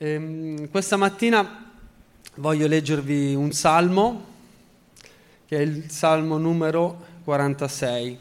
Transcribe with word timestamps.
Ehm, 0.00 0.70
questa 0.70 0.96
mattina 0.96 1.72
voglio 2.36 2.68
leggervi 2.68 3.34
un 3.34 3.50
salmo, 3.50 4.26
che 5.44 5.56
è 5.56 5.60
il 5.60 5.90
salmo 5.90 6.38
numero 6.38 7.04
46. 7.24 8.18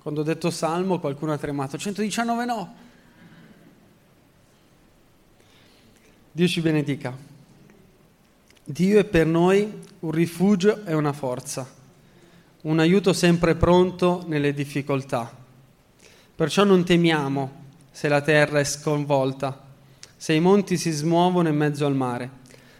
Quando 0.00 0.22
ho 0.22 0.24
detto 0.24 0.50
salmo 0.50 0.98
qualcuno 0.98 1.34
ha 1.34 1.38
tremato, 1.38 1.76
119 1.76 2.44
no. 2.46 2.89
Dio 6.32 6.46
ci 6.46 6.60
benedica. 6.60 7.16
Dio 8.62 9.00
è 9.00 9.04
per 9.04 9.26
noi 9.26 9.68
un 9.98 10.10
rifugio 10.12 10.84
e 10.86 10.94
una 10.94 11.12
forza, 11.12 11.68
un 12.62 12.78
aiuto 12.78 13.12
sempre 13.12 13.56
pronto 13.56 14.22
nelle 14.28 14.54
difficoltà. 14.54 15.36
Perciò 16.36 16.62
non 16.62 16.84
temiamo 16.84 17.64
se 17.90 18.06
la 18.06 18.20
terra 18.20 18.60
è 18.60 18.64
sconvolta, 18.64 19.60
se 20.16 20.32
i 20.32 20.38
monti 20.38 20.76
si 20.76 20.92
smuovono 20.92 21.48
in 21.48 21.56
mezzo 21.56 21.84
al 21.84 21.96
mare, 21.96 22.30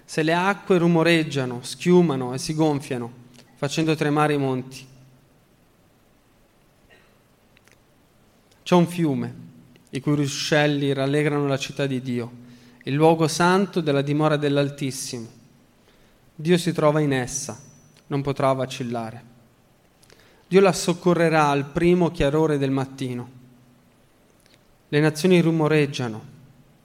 se 0.05 0.23
le 0.23 0.33
acque 0.33 0.79
rumoreggiano, 0.79 1.59
schiumano 1.63 2.33
e 2.33 2.39
si 2.39 2.55
gonfiano, 2.55 3.13
facendo 3.57 3.97
tremare 3.97 4.35
i 4.35 4.39
monti. 4.39 4.87
C'è 8.63 8.75
un 8.77 8.87
fiume, 8.87 9.35
i 9.91 9.99
cui 9.99 10.15
ruscelli 10.15 10.93
rallegrano 10.93 11.49
la 11.49 11.59
città 11.59 11.87
di 11.87 12.01
Dio, 12.01 12.49
il 12.85 12.95
luogo 12.95 13.29
santo 13.29 13.81
della 13.81 14.03
dimora 14.03 14.37
dell'Altissimo. 14.37 15.29
Dio 16.35 16.57
si 16.57 16.73
trova 16.73 17.01
in 17.01 17.13
essa, 17.13 17.59
non 18.07 18.23
potrà 18.23 18.53
vacillare. 18.53 19.23
Dio 20.49 20.61
la 20.61 20.73
soccorrerà 20.73 21.49
al 21.49 21.67
primo 21.67 22.11
chiarore 22.11 22.57
del 22.57 22.71
mattino. 22.71 23.39
Le 24.89 25.01
nazioni 25.01 25.41
rumoreggiano, 25.41 26.25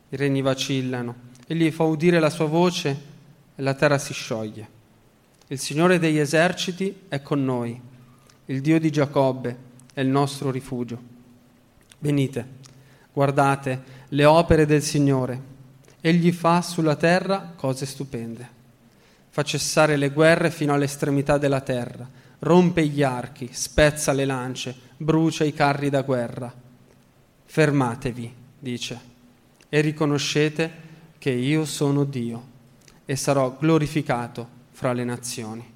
i 0.10 0.16
regni 0.18 0.42
vacillano, 0.42 1.16
egli 1.48 1.72
fa 1.72 1.84
udire 1.84 2.20
la 2.20 2.30
sua 2.30 2.46
voce 2.46 3.02
e 3.56 3.62
la 3.62 3.74
terra 3.74 3.98
si 3.98 4.14
scioglie. 4.14 4.70
Il 5.48 5.60
Signore 5.60 5.98
degli 5.98 6.20
eserciti 6.20 7.04
è 7.08 7.22
con 7.22 7.44
noi, 7.44 7.80
il 8.48 8.62
Dio 8.62 8.80
di 8.80 8.92
Giacobbe 8.92 9.58
è 9.94 10.02
il 10.02 10.08
nostro 10.08 10.52
rifugio. 10.52 11.00
Venite, 12.00 12.48
guardate 13.14 13.84
le 14.10 14.26
opere 14.26 14.66
del 14.66 14.84
Signore. 14.84 15.54
Egli 16.06 16.32
fa 16.32 16.62
sulla 16.62 16.96
terra 16.96 17.54
cose 17.56 17.88
stupende. 17.88 18.48
Fa 19.32 19.42
cessare 19.42 19.98
le 19.98 20.12
guerre 20.12 20.52
fino 20.52 20.72
all'estremità 20.72 21.40
della 21.40 21.62
terra, 21.62 22.08
rompe 22.42 22.86
gli 22.86 23.02
archi, 23.02 23.50
spezza 23.52 24.12
le 24.12 24.26
lance, 24.26 24.76
brucia 24.98 25.46
i 25.46 25.52
carri 25.52 25.90
da 25.90 26.04
guerra. 26.04 26.54
Fermatevi, 27.46 28.32
dice, 28.60 29.00
e 29.68 29.82
riconoscete 29.82 30.72
che 31.18 31.32
io 31.32 31.66
sono 31.66 32.04
Dio 32.04 32.44
e 33.04 33.16
sarò 33.16 33.58
glorificato 33.60 34.48
fra 34.74 34.94
le 34.94 35.06
nazioni. 35.06 35.74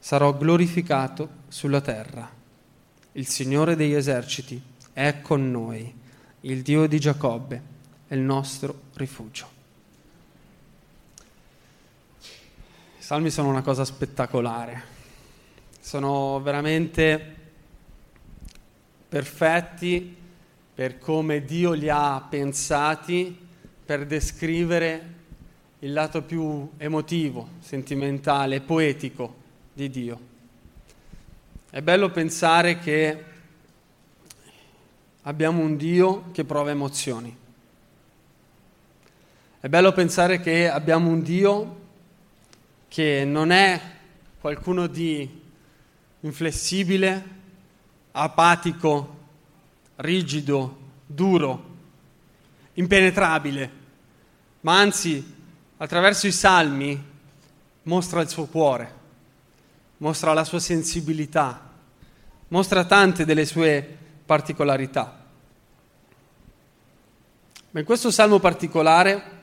Sarò 0.00 0.36
glorificato 0.36 1.28
sulla 1.46 1.80
terra. 1.80 2.28
Il 3.12 3.28
Signore 3.28 3.76
degli 3.76 3.94
eserciti 3.94 4.60
è 4.92 5.20
con 5.22 5.48
noi, 5.52 5.94
il 6.40 6.62
Dio 6.62 6.88
di 6.88 6.98
Giacobbe 6.98 7.76
è 8.08 8.14
il 8.14 8.20
nostro 8.20 8.80
rifugio. 8.94 9.56
I 12.98 13.02
salmi 13.02 13.30
sono 13.30 13.48
una 13.48 13.62
cosa 13.62 13.84
spettacolare, 13.84 14.82
sono 15.80 16.40
veramente 16.40 17.36
perfetti 19.08 20.16
per 20.74 20.98
come 20.98 21.44
Dio 21.44 21.72
li 21.72 21.88
ha 21.88 22.20
pensati 22.28 23.46
per 23.84 24.06
descrivere 24.06 25.16
il 25.80 25.92
lato 25.92 26.22
più 26.22 26.70
emotivo, 26.76 27.48
sentimentale, 27.60 28.60
poetico 28.60 29.34
di 29.72 29.88
Dio. 29.90 30.20
È 31.70 31.80
bello 31.82 32.10
pensare 32.10 32.78
che 32.78 33.24
abbiamo 35.22 35.62
un 35.62 35.76
Dio 35.76 36.30
che 36.32 36.44
prova 36.44 36.70
emozioni. 36.70 37.46
È 39.68 39.70
bello 39.70 39.92
pensare 39.92 40.40
che 40.40 40.66
abbiamo 40.66 41.10
un 41.10 41.20
Dio 41.20 41.80
che 42.88 43.26
non 43.26 43.50
è 43.50 43.78
qualcuno 44.40 44.86
di 44.86 45.42
inflessibile, 46.20 47.24
apatico, 48.12 49.18
rigido, 49.96 50.78
duro, 51.04 51.64
impenetrabile, 52.72 53.70
ma 54.62 54.78
anzi 54.78 55.34
attraverso 55.76 56.26
i 56.26 56.32
salmi 56.32 57.04
mostra 57.82 58.22
il 58.22 58.30
suo 58.30 58.46
cuore, 58.46 58.94
mostra 59.98 60.32
la 60.32 60.44
sua 60.44 60.60
sensibilità, 60.60 61.72
mostra 62.48 62.86
tante 62.86 63.26
delle 63.26 63.44
sue 63.44 63.98
particolarità. 64.24 65.26
Ma 67.72 67.80
in 67.80 67.84
questo 67.84 68.10
salmo 68.10 68.38
particolare, 68.38 69.36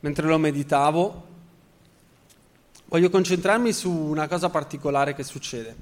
mentre 0.00 0.26
lo 0.26 0.38
meditavo, 0.38 1.26
voglio 2.86 3.10
concentrarmi 3.10 3.72
su 3.72 3.90
una 3.90 4.28
cosa 4.28 4.48
particolare 4.48 5.14
che 5.14 5.22
succede. 5.22 5.76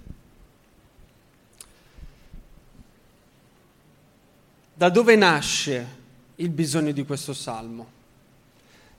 Da 4.75 4.89
dove 4.91 5.17
nasce 5.17 5.97
il 6.37 6.51
bisogno 6.51 6.93
di 6.93 7.05
questo 7.05 7.33
salmo? 7.33 7.97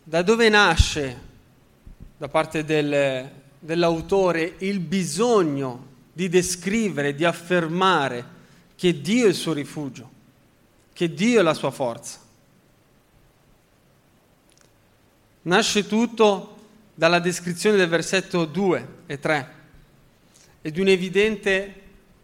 Da 0.03 0.21
dove 0.21 0.49
nasce 0.49 1.27
da 2.17 2.27
parte 2.27 2.65
del, 2.65 3.29
dell'autore 3.59 4.55
il 4.59 4.79
bisogno 4.79 5.87
di 6.11 6.27
descrivere, 6.27 7.15
di 7.15 7.23
affermare 7.23 8.37
che 8.75 8.99
Dio 8.99 9.25
è 9.25 9.29
il 9.29 9.35
suo 9.35 9.53
rifugio? 9.53 10.17
che 10.99 11.13
Dio 11.13 11.39
è 11.39 11.43
la 11.43 11.53
sua 11.53 11.71
forza. 11.71 12.19
Nasce 15.43 15.87
tutto 15.87 16.57
dalla 16.93 17.19
descrizione 17.19 17.77
del 17.77 17.87
versetto 17.87 18.45
2 18.45 18.87
e 19.05 19.19
3 19.19 19.53
e 20.61 20.71
di 20.71 20.81
un 20.81 20.87
evidente 20.87 21.81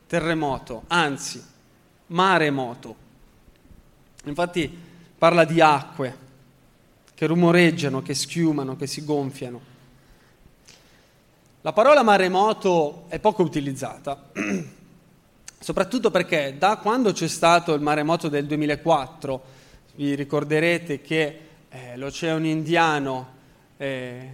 terremoto, 0.08 0.84
anzi 0.88 1.44
maremoto. 2.08 2.96
Infatti 4.26 4.78
parla 5.18 5.46
di 5.46 5.62
acque 5.62 6.24
che 7.14 7.26
rumoreggiano, 7.26 8.02
che 8.02 8.14
schiumano, 8.14 8.76
che 8.76 8.88
si 8.88 9.04
gonfiano. 9.06 9.74
La 11.62 11.74
parola 11.74 12.04
maremoto 12.04 13.06
è 13.08 13.20
poco 13.20 13.42
utilizzata 13.42 14.30
soprattutto 15.66 16.12
perché 16.12 16.58
da 16.60 16.78
quando 16.78 17.12
c'è 17.12 17.28
stato 17.28 17.74
il 17.74 17.82
maremoto 17.82 18.30
del 18.30 18.46
2004, 18.46 19.44
vi 19.96 20.14
ricorderete 20.14 21.02
che 21.02 21.40
eh, 21.76 21.98
l'Oceano 21.98 22.46
Indiano 22.46 23.28
eh, 23.76 24.30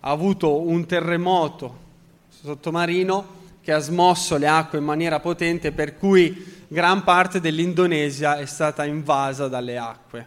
ha 0.00 0.10
avuto 0.10 0.60
un 0.60 0.84
terremoto 0.84 1.82
sottomarino 2.28 3.42
che 3.62 3.72
ha 3.72 3.78
smosso 3.78 4.36
le 4.36 4.46
acque 4.46 4.78
in 4.78 4.84
maniera 4.84 5.18
potente 5.18 5.72
per 5.72 5.96
cui 5.96 6.64
gran 6.68 7.02
parte 7.02 7.40
dell'Indonesia 7.40 8.36
è 8.36 8.44
stata 8.44 8.84
invasa 8.84 9.48
dalle 9.48 9.78
acque. 9.78 10.26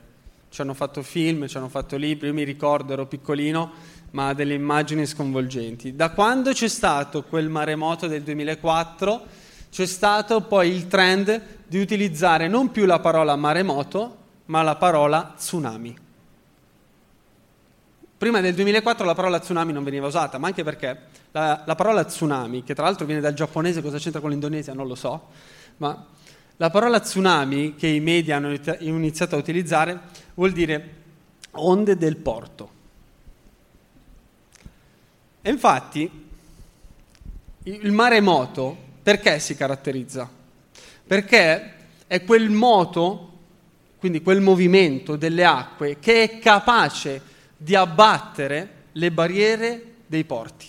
Ci 0.50 0.62
hanno 0.62 0.74
fatto 0.74 1.04
film, 1.04 1.48
ci 1.48 1.58
hanno 1.58 1.70
fatto 1.70 1.96
libri, 1.96 2.28
io 2.28 2.34
mi 2.34 2.44
ricordo, 2.44 2.94
ero 2.94 3.06
piccolino, 3.06 3.72
ma 4.12 4.34
delle 4.34 4.56
immagini 4.56 5.06
sconvolgenti. 5.06 5.96
Da 5.96 6.10
quando 6.10 6.54
c'è 6.54 6.68
stato 6.68 7.24
quel 7.24 7.50
maremoto 7.50 8.08
del 8.08 8.24
2004 8.24 9.26
c'è 9.70 9.86
stato 9.86 10.42
poi 10.42 10.72
il 10.72 10.88
trend 10.88 11.40
di 11.68 11.80
utilizzare 11.80 12.48
non 12.48 12.72
più 12.72 12.86
la 12.86 13.00
parola 13.00 13.36
maremoto, 13.36 14.18
ma 14.46 14.64
la 14.64 14.76
parola 14.76 15.34
tsunami. 15.38 16.06
Prima 18.18 18.42
del 18.42 18.56
2004 18.56 19.06
la 19.06 19.14
parola 19.14 19.40
tsunami 19.40 19.72
non 19.72 19.84
veniva 19.84 20.08
usata, 20.08 20.40
ma 20.40 20.48
anche 20.48 20.64
perché 20.64 20.98
la, 21.32 21.62
la 21.66 21.76
parola 21.76 22.04
tsunami, 22.04 22.64
che 22.64 22.74
tra 22.74 22.86
l'altro 22.86 23.06
viene 23.06 23.22
dal 23.22 23.36
giapponese, 23.36 23.84
cosa 23.84 24.00
c'entra 24.00 24.20
con 24.20 24.32
l'Indonesia 24.32 24.74
non 24.74 24.88
lo 24.88 24.96
so, 24.96 25.28
ma 25.78 26.04
la 26.58 26.70
parola 26.72 27.00
tsunami 27.00 27.76
che 27.76 27.86
i 27.86 28.00
media 28.00 28.38
hanno 28.38 28.58
iniziato 28.80 29.36
a 29.36 29.38
utilizzare 29.38 30.00
vuol 30.34 30.52
dire 30.52 30.96
onde 31.52 31.96
del 31.96 32.18
porto. 32.18 32.72
E 35.44 35.50
infatti 35.52 36.10
il 37.64 37.92
maremoto 37.92 38.76
perché 39.04 39.38
si 39.38 39.56
caratterizza? 39.56 40.28
Perché 41.06 41.74
è 42.08 42.24
quel 42.24 42.50
moto 42.50 43.34
quindi 44.00 44.22
quel 44.22 44.42
movimento 44.42 45.16
delle 45.16 45.46
acque 45.46 45.98
che 46.00 46.24
è 46.24 46.40
capace 46.40 47.36
di 47.58 47.76
abbattere 47.76 48.86
le 48.94 49.12
barriere 49.12 49.94
dei 50.06 50.24
porti. 50.24 50.68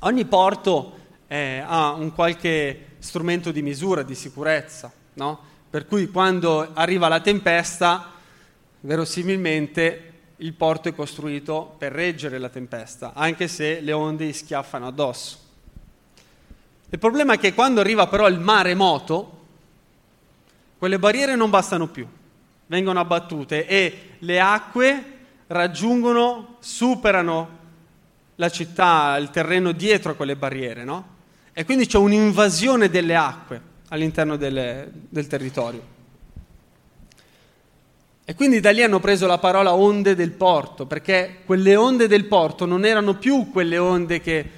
Ogni 0.00 0.24
porto 0.26 0.98
eh, 1.26 1.62
ha 1.66 1.92
un 1.92 2.12
qualche 2.12 2.96
strumento 2.98 3.50
di 3.50 3.62
misura, 3.62 4.02
di 4.02 4.14
sicurezza, 4.14 4.92
no? 5.14 5.40
per 5.68 5.86
cui 5.86 6.08
quando 6.08 6.70
arriva 6.74 7.08
la 7.08 7.20
tempesta, 7.20 8.12
verosimilmente 8.80 10.12
il 10.36 10.52
porto 10.52 10.88
è 10.88 10.94
costruito 10.94 11.74
per 11.78 11.92
reggere 11.92 12.38
la 12.38 12.48
tempesta, 12.48 13.12
anche 13.14 13.48
se 13.48 13.80
le 13.80 13.92
onde 13.92 14.32
schiaffano 14.32 14.86
addosso. 14.86 15.38
Il 16.90 16.98
problema 16.98 17.34
è 17.34 17.38
che 17.38 17.54
quando 17.54 17.80
arriva 17.80 18.06
però 18.06 18.28
il 18.28 18.38
maremoto, 18.38 19.44
quelle 20.78 20.98
barriere 20.98 21.34
non 21.34 21.50
bastano 21.50 21.88
più, 21.88 22.06
vengono 22.66 23.00
abbattute 23.00 23.66
e 23.66 24.10
le 24.18 24.40
acque 24.40 25.14
raggiungono, 25.48 26.56
superano 26.58 27.64
la 28.36 28.48
città, 28.50 29.16
il 29.16 29.30
terreno 29.30 29.72
dietro 29.72 30.16
quelle 30.16 30.36
barriere, 30.36 30.84
no? 30.84 31.14
E 31.52 31.64
quindi 31.64 31.86
c'è 31.86 31.98
un'invasione 31.98 32.90
delle 32.90 33.16
acque 33.16 33.60
all'interno 33.88 34.36
delle, 34.36 34.90
del 35.08 35.26
territorio. 35.26 35.94
E 38.28 38.34
quindi 38.34 38.58
da 38.58 38.72
lì 38.72 38.82
hanno 38.82 38.98
preso 38.98 39.26
la 39.26 39.38
parola 39.38 39.74
onde 39.74 40.16
del 40.16 40.32
porto, 40.32 40.84
perché 40.84 41.42
quelle 41.46 41.76
onde 41.76 42.08
del 42.08 42.24
porto 42.26 42.66
non 42.66 42.84
erano 42.84 43.14
più 43.14 43.50
quelle 43.52 43.78
onde 43.78 44.20
che, 44.20 44.50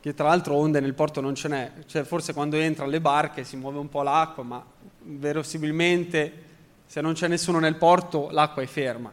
che 0.00 0.14
tra 0.14 0.28
l'altro 0.28 0.54
onde 0.54 0.78
nel 0.78 0.94
porto 0.94 1.20
non 1.20 1.34
ce 1.34 1.48
n'è, 1.48 1.72
cioè 1.86 2.04
forse 2.04 2.32
quando 2.32 2.56
entrano 2.56 2.90
le 2.90 3.00
barche 3.00 3.42
si 3.42 3.56
muove 3.56 3.78
un 3.78 3.88
po' 3.88 4.02
l'acqua, 4.02 4.44
ma 4.44 4.64
verosimilmente 5.00 6.50
se 6.92 7.00
non 7.00 7.14
c'è 7.14 7.26
nessuno 7.26 7.58
nel 7.58 7.76
porto 7.76 8.28
l'acqua 8.32 8.60
è 8.60 8.66
ferma. 8.66 9.10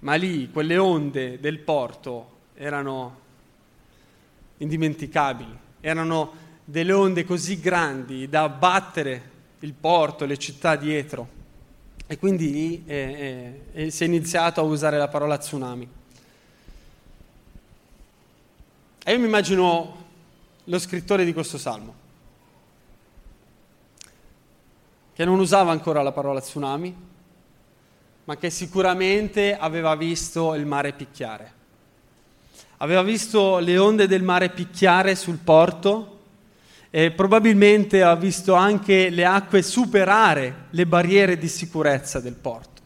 Ma 0.00 0.14
lì 0.16 0.50
quelle 0.50 0.76
onde 0.76 1.38
del 1.38 1.60
porto 1.60 2.30
erano 2.54 3.20
indimenticabili, 4.56 5.56
erano 5.78 6.32
delle 6.64 6.92
onde 6.92 7.24
così 7.24 7.60
grandi 7.60 8.28
da 8.28 8.42
abbattere 8.42 9.30
il 9.60 9.72
porto, 9.72 10.24
le 10.24 10.36
città 10.36 10.74
dietro. 10.74 11.28
E 12.08 12.18
quindi 12.18 12.82
eh, 12.86 13.62
eh, 13.70 13.90
si 13.92 14.02
è 14.02 14.06
iniziato 14.08 14.58
a 14.60 14.64
usare 14.64 14.98
la 14.98 15.06
parola 15.06 15.38
tsunami. 15.38 15.88
E 19.04 19.12
io 19.12 19.18
mi 19.20 19.26
immagino 19.26 20.06
lo 20.64 20.78
scrittore 20.80 21.24
di 21.24 21.32
questo 21.32 21.56
salmo, 21.56 21.94
che 25.18 25.24
non 25.24 25.40
usava 25.40 25.72
ancora 25.72 26.00
la 26.00 26.12
parola 26.12 26.40
tsunami, 26.40 26.96
ma 28.22 28.36
che 28.36 28.50
sicuramente 28.50 29.56
aveva 29.58 29.96
visto 29.96 30.54
il 30.54 30.64
mare 30.64 30.92
picchiare 30.92 31.56
aveva 32.78 33.02
visto 33.02 33.58
le 33.58 33.76
onde 33.78 34.06
del 34.06 34.22
mare 34.22 34.50
picchiare 34.50 35.16
sul 35.16 35.38
porto 35.38 36.16
e 36.90 37.10
probabilmente 37.10 38.04
ha 38.04 38.14
visto 38.14 38.54
anche 38.54 39.10
le 39.10 39.24
acque 39.24 39.62
superare 39.62 40.66
le 40.70 40.86
barriere 40.86 41.36
di 41.36 41.48
sicurezza 41.48 42.20
del 42.20 42.34
porto. 42.34 42.82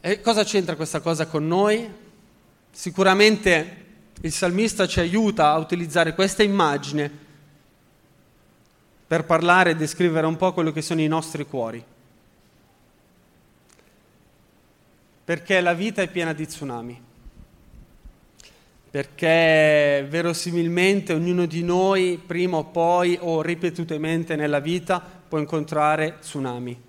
E 0.00 0.20
cosa 0.20 0.44
c'entra 0.44 0.76
questa 0.76 1.00
cosa 1.00 1.26
con 1.26 1.46
noi? 1.46 1.90
Sicuramente 2.70 3.84
il 4.20 4.32
salmista 4.32 4.86
ci 4.86 5.00
aiuta 5.00 5.52
a 5.52 5.56
utilizzare 5.56 6.14
questa 6.14 6.42
immagine 6.42 7.24
per 9.06 9.24
parlare 9.24 9.70
e 9.70 9.76
descrivere 9.76 10.26
un 10.26 10.36
po' 10.36 10.52
quello 10.52 10.72
che 10.72 10.82
sono 10.82 11.00
i 11.00 11.06
nostri 11.06 11.46
cuori. 11.46 11.84
perché 15.26 15.60
la 15.60 15.74
vita 15.74 16.02
è 16.02 16.08
piena 16.08 16.32
di 16.32 16.46
tsunami, 16.46 17.00
perché 18.88 20.06
verosimilmente 20.08 21.12
ognuno 21.12 21.46
di 21.46 21.64
noi 21.64 22.22
prima 22.24 22.58
o 22.58 22.64
poi 22.66 23.18
o 23.20 23.42
ripetutamente 23.42 24.36
nella 24.36 24.60
vita 24.60 25.02
può 25.28 25.38
incontrare 25.38 26.18
tsunami. 26.20 26.80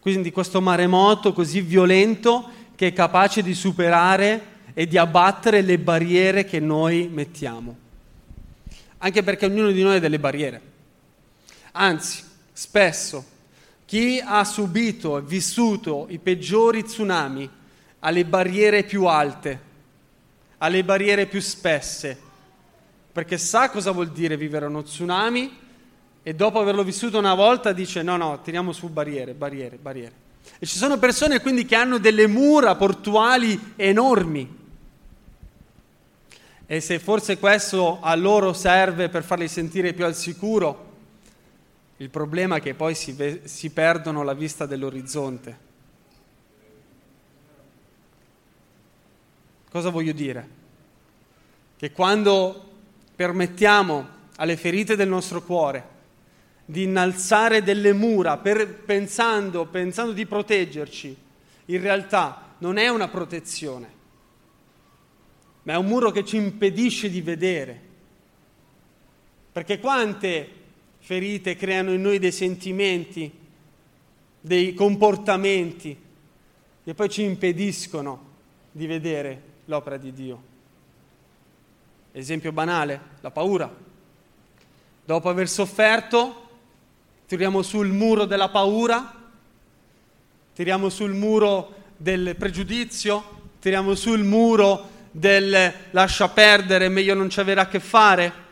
Quindi 0.00 0.30
questo 0.32 0.60
maremoto 0.60 1.32
così 1.32 1.62
violento 1.62 2.46
che 2.74 2.88
è 2.88 2.92
capace 2.92 3.42
di 3.42 3.54
superare 3.54 4.42
e 4.74 4.86
di 4.86 4.98
abbattere 4.98 5.62
le 5.62 5.78
barriere 5.78 6.44
che 6.44 6.60
noi 6.60 7.08
mettiamo. 7.10 7.74
Anche 8.98 9.22
perché 9.22 9.46
ognuno 9.46 9.70
di 9.70 9.82
noi 9.82 9.96
ha 9.96 10.00
delle 10.00 10.18
barriere. 10.18 10.60
Anzi, 11.72 12.22
spesso 12.52 13.24
chi 13.90 14.22
ha 14.24 14.44
subito 14.44 15.18
e 15.18 15.22
vissuto 15.22 16.06
i 16.10 16.18
peggiori 16.18 16.84
tsunami 16.84 17.50
ha 17.98 18.10
le 18.10 18.24
barriere 18.24 18.84
più 18.84 19.06
alte, 19.06 19.60
ha 20.58 20.68
le 20.68 20.84
barriere 20.84 21.26
più 21.26 21.40
spesse, 21.40 22.16
perché 23.10 23.36
sa 23.36 23.68
cosa 23.68 23.90
vuol 23.90 24.10
dire 24.10 24.36
vivere 24.36 24.66
uno 24.66 24.84
tsunami 24.84 25.58
e 26.22 26.34
dopo 26.34 26.60
averlo 26.60 26.84
vissuto 26.84 27.18
una 27.18 27.34
volta 27.34 27.72
dice 27.72 28.02
no, 28.02 28.16
no, 28.16 28.40
tiriamo 28.40 28.72
su 28.72 28.88
barriere, 28.90 29.34
barriere, 29.34 29.76
barriere. 29.76 30.12
E 30.58 30.66
ci 30.66 30.76
sono 30.76 30.98
persone 30.98 31.40
quindi 31.40 31.64
che 31.64 31.74
hanno 31.74 31.98
delle 31.98 32.26
mura 32.28 32.76
portuali 32.76 33.72
enormi. 33.74 34.58
E 36.66 36.80
se 36.80 36.98
forse 37.00 37.38
questo 37.38 37.98
a 38.00 38.14
loro 38.14 38.52
serve 38.52 39.08
per 39.08 39.24
farli 39.24 39.48
sentire 39.48 39.92
più 39.92 40.04
al 40.04 40.14
sicuro, 40.14 40.89
il 42.00 42.08
problema 42.08 42.56
è 42.56 42.60
che 42.62 42.74
poi 42.74 42.94
si, 42.94 43.12
ve- 43.12 43.42
si 43.44 43.70
perdono 43.70 44.22
la 44.22 44.32
vista 44.32 44.64
dell'orizzonte. 44.64 45.68
Cosa 49.70 49.90
voglio 49.90 50.12
dire? 50.12 50.48
Che 51.76 51.92
quando 51.92 52.68
permettiamo 53.14 54.18
alle 54.36 54.56
ferite 54.56 54.96
del 54.96 55.08
nostro 55.08 55.42
cuore 55.42 55.98
di 56.64 56.84
innalzare 56.84 57.62
delle 57.62 57.92
mura 57.92 58.38
per, 58.38 58.76
pensando, 58.76 59.66
pensando 59.66 60.12
di 60.12 60.24
proteggerci, 60.24 61.14
in 61.66 61.80
realtà 61.82 62.54
non 62.58 62.78
è 62.78 62.88
una 62.88 63.08
protezione, 63.08 63.92
ma 65.64 65.74
è 65.74 65.76
un 65.76 65.86
muro 65.86 66.10
che 66.10 66.24
ci 66.24 66.36
impedisce 66.36 67.10
di 67.10 67.20
vedere. 67.20 67.88
Perché 69.52 69.78
quante 69.78 70.59
ferite 71.10 71.56
creano 71.56 71.92
in 71.92 72.02
noi 72.02 72.20
dei 72.20 72.30
sentimenti, 72.30 73.28
dei 74.40 74.74
comportamenti 74.74 76.00
che 76.84 76.94
poi 76.94 77.08
ci 77.08 77.24
impediscono 77.24 78.26
di 78.70 78.86
vedere 78.86 79.42
l'opera 79.64 79.96
di 79.96 80.12
Dio. 80.12 80.42
Esempio 82.12 82.52
banale, 82.52 83.00
la 83.22 83.32
paura. 83.32 83.68
Dopo 85.04 85.28
aver 85.28 85.48
sofferto, 85.48 86.48
tiriamo 87.26 87.62
sul 87.62 87.88
muro 87.88 88.24
della 88.24 88.50
paura, 88.50 89.12
tiriamo 90.54 90.88
sul 90.90 91.14
muro 91.14 91.74
del 91.96 92.36
pregiudizio, 92.36 93.48
tiriamo 93.58 93.96
sul 93.96 94.22
muro 94.22 94.88
del 95.10 95.74
lascia 95.90 96.28
perdere, 96.28 96.88
meglio 96.88 97.14
non 97.14 97.28
ci 97.28 97.40
avere 97.40 97.62
a 97.62 97.66
che 97.66 97.80
fare 97.80 98.48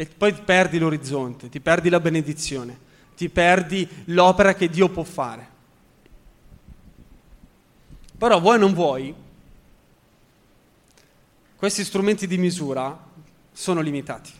e 0.00 0.06
poi 0.06 0.32
perdi 0.32 0.78
l'orizzonte, 0.78 1.48
ti 1.48 1.58
perdi 1.58 1.88
la 1.88 1.98
benedizione, 1.98 2.78
ti 3.16 3.28
perdi 3.28 3.88
l'opera 4.04 4.54
che 4.54 4.70
Dio 4.70 4.88
può 4.88 5.02
fare. 5.02 5.48
Però 8.16 8.38
vuoi 8.38 8.54
o 8.54 8.60
non 8.60 8.74
vuoi, 8.74 9.12
questi 11.56 11.82
strumenti 11.82 12.28
di 12.28 12.38
misura 12.38 12.96
sono 13.50 13.80
limitati. 13.80 14.30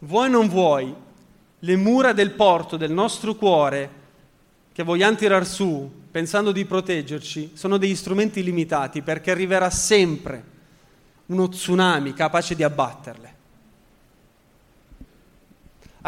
Vuoi 0.00 0.26
o 0.26 0.32
non 0.32 0.48
vuoi, 0.48 0.94
le 1.58 1.76
mura 1.76 2.12
del 2.12 2.32
porto 2.32 2.76
del 2.76 2.92
nostro 2.92 3.36
cuore 3.36 3.90
che 4.70 4.82
vogliamo 4.82 5.16
tirar 5.16 5.46
su 5.46 5.90
pensando 6.10 6.52
di 6.52 6.66
proteggerci 6.66 7.52
sono 7.54 7.78
degli 7.78 7.96
strumenti 7.96 8.42
limitati 8.42 9.00
perché 9.00 9.30
arriverà 9.30 9.70
sempre 9.70 10.44
uno 11.24 11.48
tsunami 11.48 12.12
capace 12.12 12.54
di 12.54 12.62
abbatterle 12.62 13.36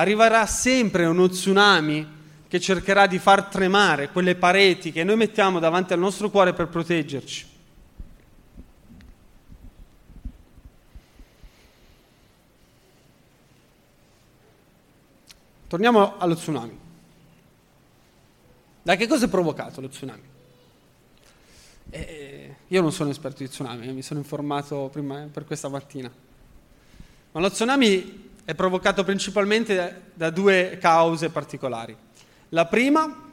arriverà 0.00 0.46
sempre 0.46 1.04
uno 1.04 1.28
tsunami 1.28 2.18
che 2.48 2.58
cercherà 2.58 3.06
di 3.06 3.18
far 3.18 3.44
tremare 3.44 4.08
quelle 4.08 4.34
pareti 4.34 4.92
che 4.92 5.04
noi 5.04 5.16
mettiamo 5.16 5.58
davanti 5.58 5.92
al 5.92 5.98
nostro 5.98 6.30
cuore 6.30 6.54
per 6.54 6.68
proteggerci. 6.68 7.48
Torniamo 15.68 16.16
allo 16.18 16.34
tsunami. 16.34 16.78
Da 18.82 18.96
che 18.96 19.06
cosa 19.06 19.26
è 19.26 19.28
provocato 19.28 19.82
lo 19.82 19.88
tsunami? 19.88 20.22
Eh, 21.90 22.54
io 22.66 22.80
non 22.80 22.90
sono 22.90 23.10
esperto 23.10 23.42
di 23.42 23.50
tsunami, 23.50 23.86
eh, 23.86 23.92
mi 23.92 24.02
sono 24.02 24.18
informato 24.18 24.88
prima 24.90 25.28
per 25.30 25.44
questa 25.44 25.68
mattina. 25.68 26.10
Ma 27.32 27.40
lo 27.40 27.50
tsunami 27.50 28.29
è 28.50 28.54
provocato 28.56 29.04
principalmente 29.04 30.10
da 30.12 30.28
due 30.30 30.76
cause 30.80 31.30
particolari. 31.30 31.96
La 32.48 32.66
prima, 32.66 33.30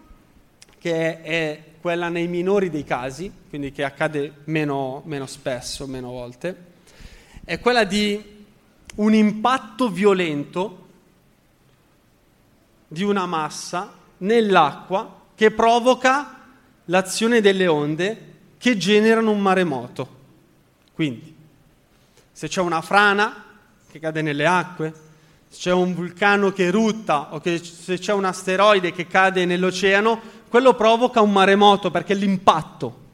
che 0.78 1.22
è 1.24 1.64
quella 1.82 2.08
nei 2.08 2.28
minori 2.28 2.70
dei 2.70 2.84
casi, 2.84 3.32
quindi 3.50 3.72
che 3.72 3.84
accade 3.84 4.42
meno, 4.44 5.02
meno 5.06 5.26
spesso, 5.26 5.88
meno 5.88 6.12
volte, 6.12 6.56
è 7.44 7.60
quella 7.60 7.84
di 7.84 8.46
un 8.98 9.16
impatto 9.16 9.90
violento 9.90 10.88
di 12.88 13.02
una 13.02 13.26
massa 13.26 13.92
nell'acqua 14.18 15.22
che 15.34 15.50
provoca 15.50 16.42
l'azione 16.86 17.42
delle 17.42 17.66
onde 17.66 18.34
che 18.60 18.78
generano 18.78 19.32
un 19.32 19.40
maremoto. 19.40 20.08
Quindi, 20.94 21.36
se 22.32 22.48
c'è 22.48 22.62
una 22.62 22.82
frana 22.82 23.46
che 23.90 23.98
cade 23.98 24.22
nelle 24.22 24.46
acque, 24.46 25.06
se 25.48 25.60
c'è 25.60 25.72
un 25.72 25.94
vulcano 25.94 26.52
che 26.52 26.66
erutta 26.66 27.34
o 27.34 27.40
che, 27.40 27.58
se 27.64 27.98
c'è 27.98 28.14
un 28.14 28.26
asteroide 28.26 28.92
che 28.92 29.08
cade 29.08 29.46
nell'oceano, 29.46 30.20
quello 30.50 30.76
provoca 30.76 31.22
un 31.22 31.32
maremoto 31.32 31.92
perché 31.92 32.14
l'impatto 32.14 33.06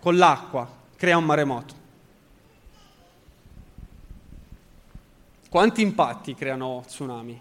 con 0.00 0.16
l'acqua 0.16 0.68
crea 0.96 1.16
un 1.16 1.24
maremoto. 1.24 1.82
Quanti 5.48 5.82
impatti 5.82 6.34
creano 6.34 6.82
tsunami? 6.86 7.40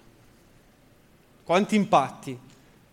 Quanti 1.44 1.76
impatti 1.76 2.40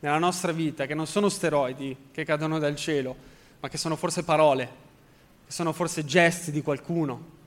nella 0.01 0.19
nostra 0.19 0.51
vita 0.51 0.87
che 0.87 0.95
non 0.95 1.07
sono 1.07 1.29
steroidi 1.29 1.97
che 2.11 2.25
cadono 2.25 2.59
dal 2.59 2.75
cielo, 2.75 3.15
ma 3.61 3.69
che 3.69 3.77
sono 3.77 3.97
forse 3.97 4.25
parole, 4.25 4.73
che 5.47 5.53
sono 5.53 5.73
forse 5.73 6.05
gesti 6.05 6.51
di 6.51 6.63
qualcuno, 6.63 7.39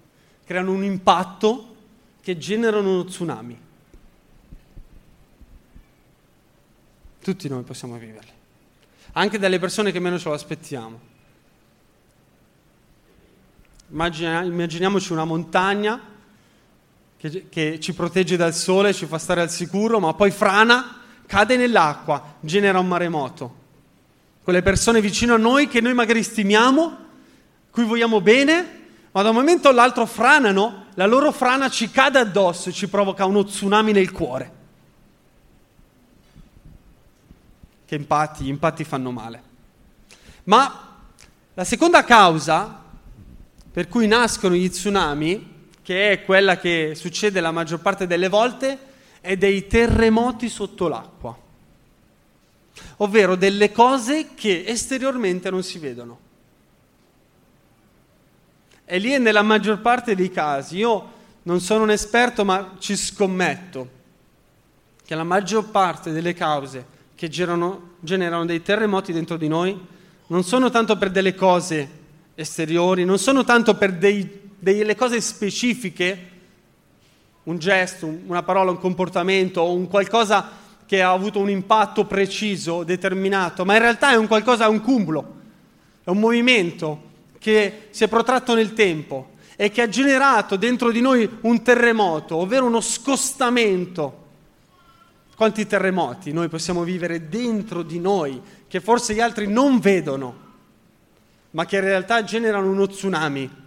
creano 0.45 0.71
un 0.71 0.83
impatto 0.83 1.75
che 2.21 2.37
generano 2.37 2.91
uno 2.91 3.05
tsunami. 3.05 3.62
Tutti 7.23 7.47
noi 7.47 7.63
possiamo 7.63 7.95
viverli, 7.95 8.31
anche 9.13 9.39
dalle 9.39 9.57
persone 9.57 9.93
che 9.93 9.99
meno 10.01 10.19
ce 10.19 10.27
lo 10.27 10.33
aspettiamo. 10.35 10.99
Immaginiamoci 13.91 15.13
una 15.13 15.23
montagna 15.23 16.01
che, 17.15 17.47
che 17.47 17.79
ci 17.79 17.93
protegge 17.93 18.35
dal 18.35 18.53
sole, 18.53 18.91
ci 18.91 19.05
fa 19.05 19.17
stare 19.17 19.39
al 19.39 19.49
sicuro, 19.49 20.01
ma 20.01 20.13
poi 20.13 20.31
frana, 20.31 20.99
cade 21.25 21.55
nell'acqua, 21.55 22.35
genera 22.41 22.79
un 22.79 22.87
maremoto. 22.89 23.55
Quelle 24.43 24.61
persone 24.61 24.99
vicino 24.99 25.35
a 25.35 25.37
noi 25.37 25.69
che 25.69 25.79
noi 25.79 25.93
magari 25.93 26.23
stimiamo, 26.23 26.97
cui 27.71 27.85
vogliamo 27.85 28.19
bene, 28.19 28.81
ma 29.13 29.21
da 29.21 29.29
un 29.29 29.35
momento 29.35 29.69
all'altro 29.69 30.05
franano, 30.05 30.87
la 30.95 31.05
loro 31.05 31.31
frana 31.31 31.69
ci 31.69 31.89
cade 31.89 32.19
addosso 32.19 32.67
e 32.67 32.73
ci 32.73 32.89
provoca 32.89 33.23
uno 33.23 33.45
tsunami 33.45 33.93
nel 33.93 34.11
cuore. 34.11 34.61
Che 37.93 38.00
impatti, 38.00 38.47
impatti 38.47 38.83
fanno 38.83 39.12
male. 39.12 39.43
Ma 40.45 40.97
la 41.53 41.63
seconda 41.63 42.03
causa 42.03 42.81
per 43.71 43.88
cui 43.88 44.07
nascono 44.07 44.55
gli 44.55 44.67
tsunami 44.67 45.67
che 45.83 46.09
è 46.12 46.25
quella 46.25 46.57
che 46.57 46.93
succede 46.95 47.39
la 47.39 47.51
maggior 47.51 47.81
parte 47.81 48.07
delle 48.07 48.29
volte, 48.29 48.79
è 49.21 49.38
dei 49.38 49.67
terremoti 49.67 50.50
sotto 50.50 50.88
l'acqua, 50.88 51.38
ovvero 52.97 53.35
delle 53.35 53.71
cose 53.71 54.33
che 54.33 54.63
esteriormente 54.65 55.51
non 55.51 55.62
si 55.62 55.77
vedono. 55.77 56.19
E 58.85 58.97
lì 58.97 59.12
è 59.12 59.19
nella 59.19 59.43
maggior 59.43 59.81
parte 59.81 60.15
dei 60.15 60.31
casi, 60.31 60.77
io 60.77 61.12
non 61.43 61.59
sono 61.62 61.83
un 61.83 61.91
esperto 61.91 62.43
ma 62.43 62.73
ci 62.79 62.95
scommetto, 62.95 63.88
che 65.05 65.13
la 65.13 65.23
maggior 65.23 65.69
parte 65.69 66.12
delle 66.12 66.33
cause 66.33 66.92
che 67.23 67.29
generano, 67.29 67.91
generano 68.01 68.43
dei 68.43 68.61
terremoti 68.61 69.13
dentro 69.13 69.37
di 69.37 69.47
noi 69.47 69.79
non 70.27 70.43
sono 70.43 70.69
tanto 70.69 70.97
per 70.97 71.09
delle 71.09 71.33
cose 71.33 71.89
esteriori, 72.35 73.05
non 73.05 73.17
sono 73.17 73.45
tanto 73.45 73.75
per 73.75 73.93
dei 73.93 74.41
delle 74.59 74.95
cose 74.95 75.21
specifiche, 75.21 76.29
un 77.43 77.57
gesto, 77.59 78.07
una 78.25 78.43
parola, 78.43 78.71
un 78.71 78.79
comportamento 78.79 79.61
o 79.61 79.73
un 79.73 79.87
qualcosa 79.87 80.49
che 80.85 81.01
ha 81.01 81.11
avuto 81.11 81.39
un 81.39 81.49
impatto 81.49 82.03
preciso, 82.03 82.83
determinato, 82.83 83.63
ma 83.63 83.75
in 83.75 83.79
realtà 83.79 84.11
è 84.11 84.15
un 84.15 84.27
qualcosa, 84.27 84.67
un 84.67 84.81
cumulo, 84.81 85.35
è 86.03 86.09
un 86.09 86.19
movimento 86.19 87.03
che 87.39 87.87
si 87.91 88.03
è 88.03 88.09
protratto 88.09 88.53
nel 88.53 88.73
tempo 88.73 89.35
e 89.55 89.69
che 89.69 89.81
ha 89.81 89.87
generato 89.87 90.57
dentro 90.57 90.91
di 90.91 90.99
noi 90.99 91.29
un 91.41 91.61
terremoto, 91.61 92.35
ovvero 92.35 92.65
uno 92.65 92.81
scostamento. 92.81 94.22
Quanti 95.35 95.65
terremoti 95.65 96.31
noi 96.31 96.47
possiamo 96.47 96.83
vivere 96.83 97.27
dentro 97.27 97.81
di 97.81 97.99
noi 97.99 98.41
che 98.67 98.79
forse 98.79 99.13
gli 99.13 99.19
altri 99.19 99.47
non 99.47 99.79
vedono, 99.79 100.41
ma 101.51 101.65
che 101.65 101.77
in 101.77 101.83
realtà 101.83 102.23
generano 102.23 102.69
uno 102.69 102.87
tsunami 102.87 103.61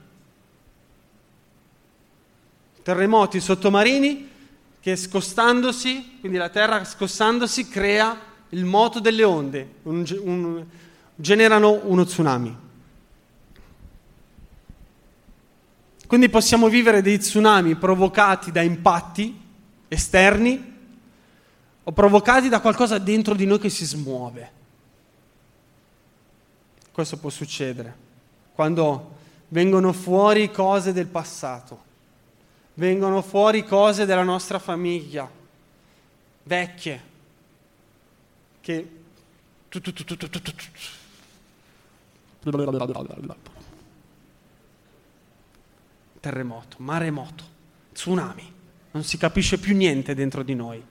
terremoti 2.86 3.40
sottomarini 3.40 4.30
che 4.78 4.94
scostandosi, 4.94 6.18
quindi 6.20 6.38
la 6.38 6.50
terra 6.50 6.84
scossandosi, 6.84 7.66
crea 7.66 8.16
il 8.50 8.64
moto 8.64 9.00
delle 9.00 9.24
onde, 9.24 9.68
un, 9.82 10.04
un, 10.20 10.64
generano 11.16 11.80
uno 11.82 12.04
tsunami. 12.04 12.56
Quindi 16.06 16.28
possiamo 16.28 16.68
vivere 16.68 17.02
dei 17.02 17.18
tsunami 17.18 17.74
provocati 17.74 18.52
da 18.52 18.62
impatti 18.62 19.36
esterni 19.88 20.74
o 21.88 21.92
provocati 21.92 22.48
da 22.48 22.60
qualcosa 22.60 22.98
dentro 22.98 23.34
di 23.34 23.46
noi 23.46 23.58
che 23.58 23.68
si 23.68 23.84
smuove. 23.84 24.50
Questo 26.90 27.18
può 27.18 27.30
succedere 27.30 28.04
quando 28.54 29.14
vengono 29.48 29.92
fuori 29.92 30.50
cose 30.50 30.92
del 30.92 31.06
passato 31.06 31.84
vengono 32.76 33.22
fuori 33.22 33.64
cose 33.64 34.04
della 34.04 34.22
nostra 34.22 34.58
famiglia, 34.58 35.28
vecchie, 36.44 37.02
che... 38.60 38.90
Terremoto, 46.20 46.76
maremoto, 46.78 47.44
tsunami, 47.92 48.52
non 48.92 49.04
si 49.04 49.16
capisce 49.18 49.58
più 49.58 49.76
niente 49.76 50.14
dentro 50.14 50.42
di 50.42 50.54
noi, 50.54 50.82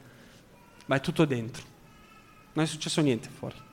ma 0.86 0.96
è 0.96 1.02
tutto 1.02 1.26
dentro, 1.26 1.64
non 2.54 2.64
è 2.64 2.68
successo 2.68 3.02
niente 3.02 3.30
fuori. 3.30 3.64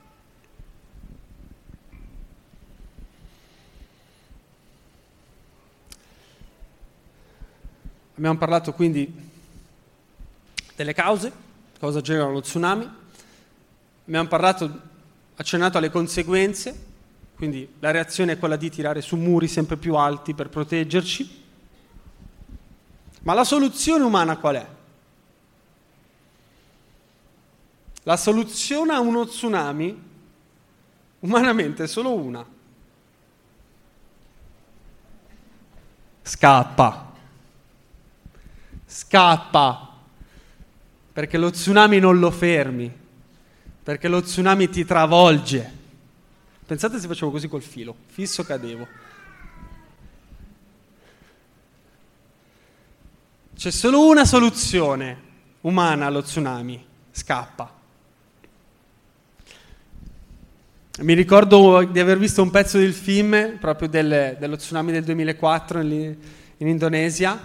Abbiamo 8.14 8.38
parlato 8.38 8.72
quindi 8.72 9.30
delle 10.76 10.92
cause, 10.92 11.32
cosa 11.78 12.00
genera 12.00 12.28
lo 12.28 12.40
tsunami, 12.40 12.88
abbiamo 14.06 14.28
parlato, 14.28 14.80
accennato 15.34 15.78
alle 15.78 15.90
conseguenze, 15.90 16.90
quindi 17.34 17.68
la 17.80 17.90
reazione 17.90 18.32
è 18.32 18.38
quella 18.38 18.56
di 18.56 18.70
tirare 18.70 19.00
su 19.00 19.16
muri 19.16 19.48
sempre 19.48 19.76
più 19.76 19.96
alti 19.96 20.34
per 20.34 20.48
proteggerci. 20.48 21.42
Ma 23.22 23.34
la 23.34 23.44
soluzione 23.44 24.04
umana 24.04 24.36
qual 24.36 24.56
è? 24.56 24.66
La 28.04 28.16
soluzione 28.16 28.92
a 28.92 29.00
uno 29.00 29.26
tsunami 29.26 30.10
umanamente 31.20 31.84
è 31.84 31.86
solo 31.86 32.12
una. 32.14 32.44
Scappa 36.22 37.10
scappa, 38.92 39.88
perché 41.12 41.38
lo 41.38 41.50
tsunami 41.50 41.98
non 41.98 42.18
lo 42.18 42.30
fermi, 42.30 42.92
perché 43.82 44.08
lo 44.08 44.20
tsunami 44.20 44.68
ti 44.68 44.84
travolge. 44.84 45.80
Pensate 46.66 47.00
se 47.00 47.08
facevo 47.08 47.30
così 47.30 47.48
col 47.48 47.62
filo, 47.62 47.96
fisso 48.06 48.44
cadevo. 48.44 48.86
C'è 53.54 53.70
solo 53.70 54.06
una 54.06 54.24
soluzione 54.24 55.30
umana 55.62 56.06
allo 56.06 56.22
tsunami, 56.22 56.84
scappa. 57.10 57.80
Mi 61.00 61.14
ricordo 61.14 61.84
di 61.84 62.00
aver 62.00 62.18
visto 62.18 62.42
un 62.42 62.50
pezzo 62.50 62.76
del 62.76 62.92
film 62.92 63.56
proprio 63.58 63.88
del, 63.88 64.36
dello 64.38 64.56
tsunami 64.56 64.92
del 64.92 65.04
2004 65.04 65.80
in, 65.80 66.16
in 66.58 66.66
Indonesia 66.68 67.40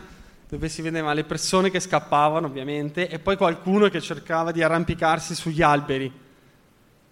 dove 0.49 0.67
si 0.67 0.81
vedeva 0.81 1.13
le 1.13 1.23
persone 1.23 1.69
che 1.69 1.79
scappavano 1.79 2.47
ovviamente 2.47 3.07
e 3.07 3.19
poi 3.19 3.37
qualcuno 3.37 3.87
che 3.87 4.01
cercava 4.01 4.51
di 4.51 4.61
arrampicarsi 4.61 5.33
sugli 5.33 5.61
alberi, 5.61 6.11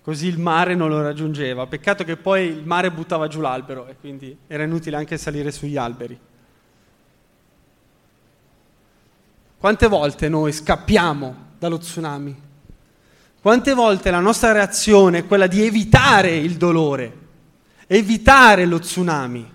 così 0.01 0.27
il 0.27 0.37
mare 0.37 0.75
non 0.75 0.89
lo 0.89 1.01
raggiungeva. 1.01 1.67
Peccato 1.67 2.03
che 2.03 2.17
poi 2.17 2.47
il 2.47 2.65
mare 2.65 2.91
buttava 2.91 3.27
giù 3.27 3.39
l'albero 3.39 3.87
e 3.87 3.95
quindi 3.97 4.37
era 4.47 4.63
inutile 4.63 4.97
anche 4.97 5.17
salire 5.17 5.51
sugli 5.51 5.77
alberi. 5.77 6.19
Quante 9.57 9.87
volte 9.87 10.27
noi 10.27 10.51
scappiamo 10.51 11.35
dallo 11.57 11.77
tsunami? 11.77 12.44
Quante 13.45 13.75
volte 13.75 14.09
la 14.09 14.21
nostra 14.21 14.53
reazione 14.53 15.19
è 15.19 15.25
quella 15.27 15.45
di 15.45 15.63
evitare 15.63 16.35
il 16.35 16.57
dolore, 16.57 17.17
evitare 17.85 18.65
lo 18.65 18.79
tsunami? 18.79 19.53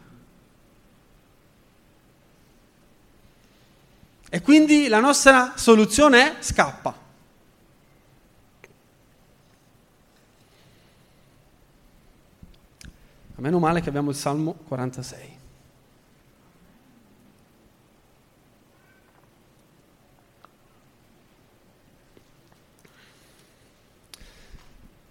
E 4.30 4.42
quindi 4.42 4.86
la 4.86 5.00
nostra 5.00 5.54
soluzione 5.56 6.38
è 6.38 6.40
scappa. 6.40 6.96
Meno 13.34 13.58
male 13.58 13.80
che 13.80 13.88
abbiamo 13.88 14.10
il 14.10 14.16
Salmo 14.16 14.52
46. 14.68 15.39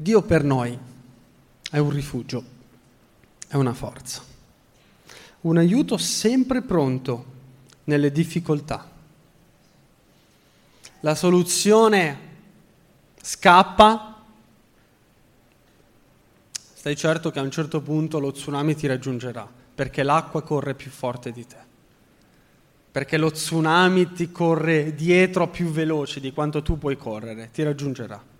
Dio 0.01 0.21
per 0.21 0.45
noi 0.45 0.79
è 1.69 1.77
un 1.77 1.89
rifugio, 1.89 2.41
è 3.49 3.57
una 3.57 3.73
forza, 3.73 4.23
un 5.41 5.57
aiuto 5.57 5.97
sempre 5.97 6.61
pronto 6.61 7.25
nelle 7.83 8.09
difficoltà. 8.09 8.89
La 11.01 11.15
soluzione 11.15 12.17
scappa, 13.21 14.23
stai 16.53 16.95
certo 16.95 17.29
che 17.29 17.39
a 17.39 17.41
un 17.41 17.51
certo 17.51 17.81
punto 17.81 18.19
lo 18.19 18.31
tsunami 18.31 18.75
ti 18.75 18.87
raggiungerà, 18.87 19.45
perché 19.75 20.03
l'acqua 20.03 20.41
corre 20.43 20.75
più 20.75 20.91
forte 20.91 21.33
di 21.33 21.45
te, 21.45 21.57
perché 22.89 23.17
lo 23.17 23.31
tsunami 23.31 24.13
ti 24.13 24.31
corre 24.31 24.95
dietro 24.95 25.49
più 25.49 25.65
veloce 25.71 26.21
di 26.21 26.31
quanto 26.31 26.61
tu 26.61 26.77
puoi 26.77 26.95
correre, 26.95 27.49
ti 27.51 27.63
raggiungerà. 27.63 28.37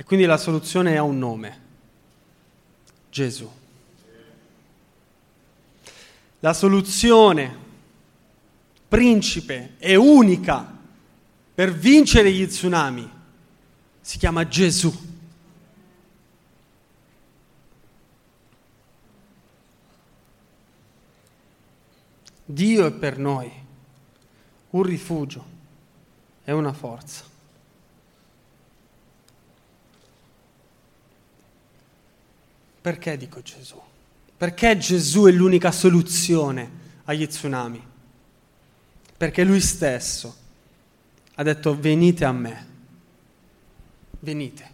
E 0.00 0.04
quindi 0.04 0.26
la 0.26 0.36
soluzione 0.36 0.96
ha 0.96 1.02
un 1.02 1.18
nome, 1.18 1.60
Gesù. 3.10 3.50
La 6.38 6.52
soluzione 6.52 7.56
principe 8.86 9.74
e 9.78 9.96
unica 9.96 10.72
per 11.52 11.74
vincere 11.74 12.30
gli 12.30 12.46
tsunami 12.46 13.10
si 14.00 14.18
chiama 14.18 14.46
Gesù. 14.46 14.96
Dio 22.44 22.86
è 22.86 22.92
per 22.92 23.18
noi 23.18 23.50
un 24.70 24.82
rifugio 24.84 25.44
e 26.44 26.52
una 26.52 26.72
forza. 26.72 27.37
Perché 32.80 33.16
dico 33.16 33.42
Gesù? 33.42 33.80
Perché 34.36 34.78
Gesù 34.78 35.24
è 35.24 35.32
l'unica 35.32 35.72
soluzione 35.72 36.70
agli 37.04 37.26
tsunami? 37.26 37.84
Perché 39.16 39.42
lui 39.42 39.60
stesso 39.60 40.36
ha 41.34 41.42
detto 41.42 41.78
venite 41.78 42.24
a 42.24 42.32
me, 42.32 42.66
venite, 44.20 44.70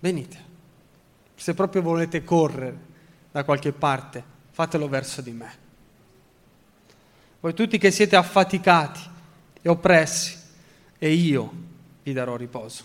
venite. 0.00 0.50
Se 1.34 1.54
proprio 1.54 1.82
volete 1.82 2.22
correre 2.22 2.78
da 3.30 3.44
qualche 3.44 3.72
parte, 3.72 4.22
fatelo 4.50 4.88
verso 4.88 5.22
di 5.22 5.32
me. 5.32 5.58
Voi 7.40 7.54
tutti 7.54 7.78
che 7.78 7.90
siete 7.90 8.14
affaticati 8.14 9.00
e 9.62 9.68
oppressi, 9.68 10.38
e 10.98 11.12
io 11.12 11.52
vi 12.02 12.12
darò 12.12 12.36
riposo. 12.36 12.84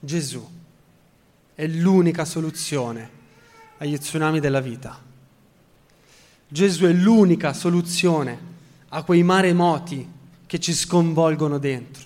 Gesù 0.00 0.59
è 1.60 1.66
l'unica 1.66 2.24
soluzione 2.24 3.10
agli 3.76 3.98
tsunami 3.98 4.40
della 4.40 4.60
vita. 4.60 4.98
Gesù 6.48 6.86
è 6.86 6.92
l'unica 6.92 7.52
soluzione 7.52 8.38
a 8.88 9.02
quei 9.02 9.22
maremoti 9.22 10.08
che 10.46 10.58
ci 10.58 10.72
sconvolgono 10.72 11.58
dentro, 11.58 12.02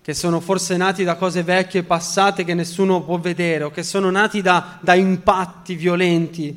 che 0.00 0.14
sono 0.14 0.40
forse 0.40 0.78
nati 0.78 1.04
da 1.04 1.16
cose 1.16 1.42
vecchie 1.42 1.80
e 1.80 1.84
passate 1.84 2.42
che 2.44 2.54
nessuno 2.54 3.02
può 3.02 3.18
vedere 3.18 3.64
o 3.64 3.70
che 3.70 3.82
sono 3.82 4.08
nati 4.10 4.40
da, 4.40 4.78
da 4.80 4.94
impatti 4.94 5.74
violenti 5.74 6.56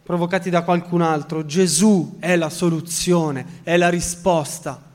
provocati 0.00 0.48
da 0.48 0.62
qualcun 0.62 1.02
altro. 1.02 1.44
Gesù 1.44 2.18
è 2.20 2.36
la 2.36 2.50
soluzione, 2.50 3.62
è 3.64 3.76
la 3.76 3.88
risposta 3.88 4.91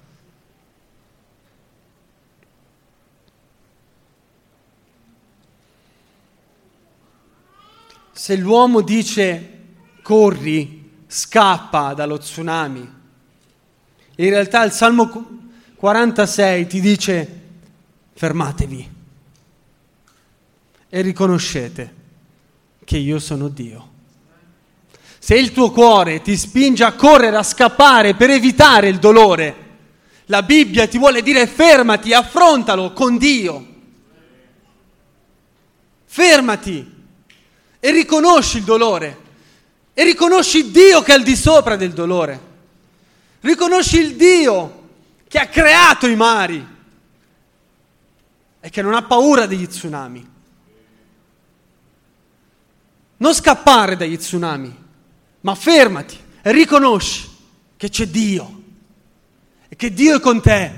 Se 8.17 8.35
l'uomo 8.35 8.81
dice 8.81 9.59
corri, 10.01 11.03
scappa 11.05 11.93
dallo 11.93 12.17
tsunami, 12.17 12.93
in 14.15 14.29
realtà 14.29 14.63
il 14.63 14.71
Salmo 14.71 15.43
46 15.75 16.65
ti 16.65 16.81
dice 16.81 17.41
fermatevi 18.15 18.91
e 20.89 21.01
riconoscete 21.01 21.93
che 22.83 22.97
io 22.97 23.19
sono 23.19 23.49
Dio. 23.49 23.89
Se 25.19 25.35
il 25.35 25.51
tuo 25.51 25.69
cuore 25.69 26.23
ti 26.23 26.35
spinge 26.35 26.85
a 26.85 26.93
correre, 26.93 27.37
a 27.37 27.43
scappare 27.43 28.15
per 28.15 28.31
evitare 28.31 28.89
il 28.89 28.97
dolore, 28.97 29.65
la 30.25 30.41
Bibbia 30.41 30.87
ti 30.87 30.97
vuole 30.97 31.21
dire 31.21 31.45
fermati, 31.45 32.13
affrontalo 32.13 32.93
con 32.93 33.19
Dio. 33.19 33.75
Fermati 36.03 36.95
e 37.79 37.91
riconosci 37.91 38.57
il 38.57 38.63
dolore 38.63 39.25
e 39.93 40.03
riconosci 40.03 40.71
Dio 40.71 41.01
che 41.01 41.11
è 41.11 41.15
al 41.15 41.23
di 41.23 41.35
sopra 41.35 41.75
del 41.75 41.91
dolore. 41.91 42.39
Riconosci 43.39 43.97
il 43.97 44.15
Dio 44.15 44.89
che 45.27 45.39
ha 45.39 45.47
creato 45.47 46.07
i 46.07 46.15
mari 46.15 46.65
e 48.59 48.69
che 48.69 48.81
non 48.81 48.93
ha 48.93 49.01
paura 49.03 49.45
degli 49.45 49.67
tsunami. 49.67 50.29
Non 53.17 53.33
scappare 53.33 53.95
dagli 53.95 54.17
tsunami, 54.17 54.75
ma 55.41 55.55
fermati 55.55 56.17
e 56.41 56.51
riconosci 56.51 57.27
che 57.75 57.89
c'è 57.89 58.07
Dio 58.07 58.61
e 59.69 59.75
che 59.75 59.91
Dio 59.91 60.17
è 60.17 60.19
con 60.19 60.41
te 60.41 60.71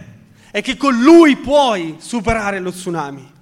e 0.52 0.62
che 0.62 0.78
con 0.78 0.98
Lui 1.02 1.36
puoi 1.36 1.98
superare 2.00 2.60
lo 2.60 2.72
tsunami. 2.72 3.38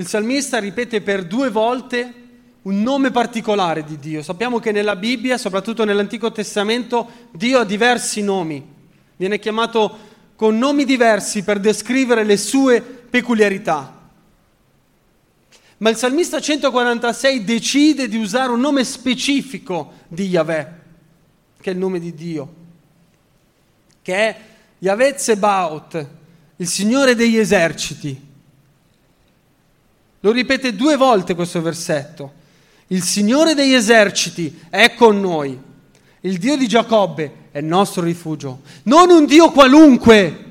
Il 0.00 0.06
salmista 0.06 0.58
ripete 0.58 1.02
per 1.02 1.26
due 1.26 1.50
volte 1.50 2.14
un 2.62 2.80
nome 2.80 3.10
particolare 3.10 3.84
di 3.84 3.98
Dio. 3.98 4.22
Sappiamo 4.22 4.58
che 4.58 4.72
nella 4.72 4.96
Bibbia, 4.96 5.36
soprattutto 5.36 5.84
nell'Antico 5.84 6.32
Testamento, 6.32 7.28
Dio 7.32 7.58
ha 7.58 7.64
diversi 7.64 8.22
nomi. 8.22 8.66
Viene 9.16 9.38
chiamato 9.38 10.08
con 10.36 10.56
nomi 10.56 10.86
diversi 10.86 11.42
per 11.42 11.60
descrivere 11.60 12.24
le 12.24 12.38
sue 12.38 12.80
peculiarità. 12.80 13.98
Ma 15.76 15.90
il 15.90 15.96
salmista 15.96 16.40
146 16.40 17.44
decide 17.44 18.08
di 18.08 18.16
usare 18.16 18.52
un 18.52 18.60
nome 18.60 18.84
specifico 18.84 19.92
di 20.08 20.28
Yahweh, 20.28 20.72
che 21.60 21.70
è 21.70 21.72
il 21.74 21.78
nome 21.78 22.00
di 22.00 22.14
Dio, 22.14 22.54
che 24.00 24.14
è 24.14 24.40
Yahweh 24.78 25.18
Zebaot, 25.18 26.06
il 26.56 26.66
Signore 26.68 27.14
degli 27.14 27.36
eserciti. 27.36 28.28
Lo 30.20 30.32
ripete 30.32 30.74
due 30.74 30.96
volte 30.96 31.34
questo 31.34 31.62
versetto. 31.62 32.38
Il 32.88 33.02
Signore 33.02 33.54
degli 33.54 33.72
eserciti 33.72 34.62
è 34.68 34.94
con 34.94 35.20
noi. 35.20 35.58
Il 36.20 36.38
Dio 36.38 36.56
di 36.56 36.68
Giacobbe 36.68 37.48
è 37.50 37.58
il 37.58 37.64
nostro 37.64 38.02
rifugio. 38.02 38.60
Non 38.84 39.10
un 39.10 39.24
Dio 39.24 39.50
qualunque, 39.50 40.44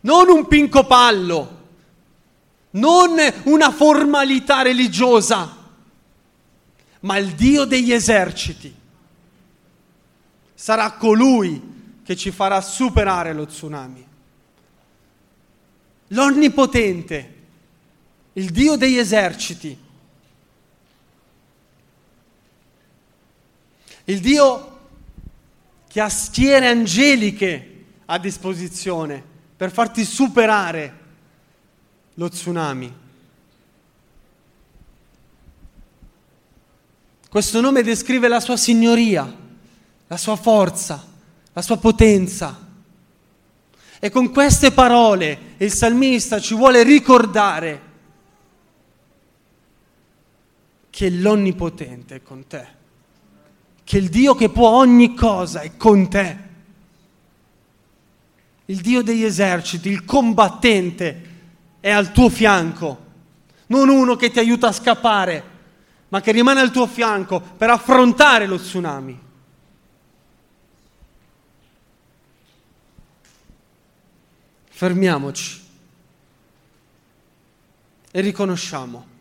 non 0.00 0.28
un 0.28 0.46
pincopallo, 0.46 1.64
non 2.70 3.16
una 3.44 3.70
formalità 3.70 4.62
religiosa, 4.62 5.54
ma 7.00 7.16
il 7.18 7.32
Dio 7.34 7.64
degli 7.64 7.92
eserciti. 7.92 8.74
Sarà 10.54 10.92
colui 10.92 11.74
che 12.02 12.16
ci 12.16 12.30
farà 12.30 12.60
superare 12.62 13.34
lo 13.34 13.46
tsunami. 13.46 14.06
L'Onnipotente 16.08 17.34
il 18.36 18.50
Dio 18.50 18.76
degli 18.76 18.98
eserciti, 18.98 19.78
il 24.04 24.20
Dio 24.20 24.78
che 25.88 26.00
ha 26.00 26.08
schiere 26.10 26.68
angeliche 26.68 27.84
a 28.04 28.18
disposizione 28.18 29.22
per 29.56 29.72
farti 29.72 30.04
superare 30.04 31.04
lo 32.14 32.28
tsunami. 32.28 32.94
Questo 37.28 37.60
nome 37.60 37.82
descrive 37.82 38.28
la 38.28 38.40
sua 38.40 38.56
signoria, 38.58 39.34
la 40.06 40.16
sua 40.18 40.36
forza, 40.36 41.04
la 41.52 41.62
sua 41.62 41.78
potenza. 41.78 42.64
E 43.98 44.10
con 44.10 44.30
queste 44.30 44.72
parole 44.72 45.54
il 45.56 45.72
salmista 45.72 46.38
ci 46.38 46.54
vuole 46.54 46.82
ricordare 46.82 47.85
che 50.96 51.10
l'Onnipotente 51.10 52.14
è 52.14 52.22
con 52.22 52.46
te, 52.46 52.66
che 53.84 53.98
il 53.98 54.08
Dio 54.08 54.34
che 54.34 54.48
può 54.48 54.70
ogni 54.70 55.14
cosa 55.14 55.60
è 55.60 55.76
con 55.76 56.08
te, 56.08 56.38
il 58.64 58.80
Dio 58.80 59.02
degli 59.02 59.22
eserciti, 59.22 59.90
il 59.90 60.06
combattente 60.06 61.34
è 61.80 61.90
al 61.90 62.12
tuo 62.12 62.30
fianco, 62.30 63.04
non 63.66 63.90
uno 63.90 64.16
che 64.16 64.30
ti 64.30 64.38
aiuta 64.38 64.68
a 64.68 64.72
scappare, 64.72 65.44
ma 66.08 66.22
che 66.22 66.32
rimane 66.32 66.60
al 66.60 66.70
tuo 66.70 66.86
fianco 66.86 67.40
per 67.42 67.68
affrontare 67.68 68.46
lo 68.46 68.56
tsunami. 68.56 69.20
Fermiamoci 74.70 75.60
e 78.10 78.20
riconosciamo 78.22 79.15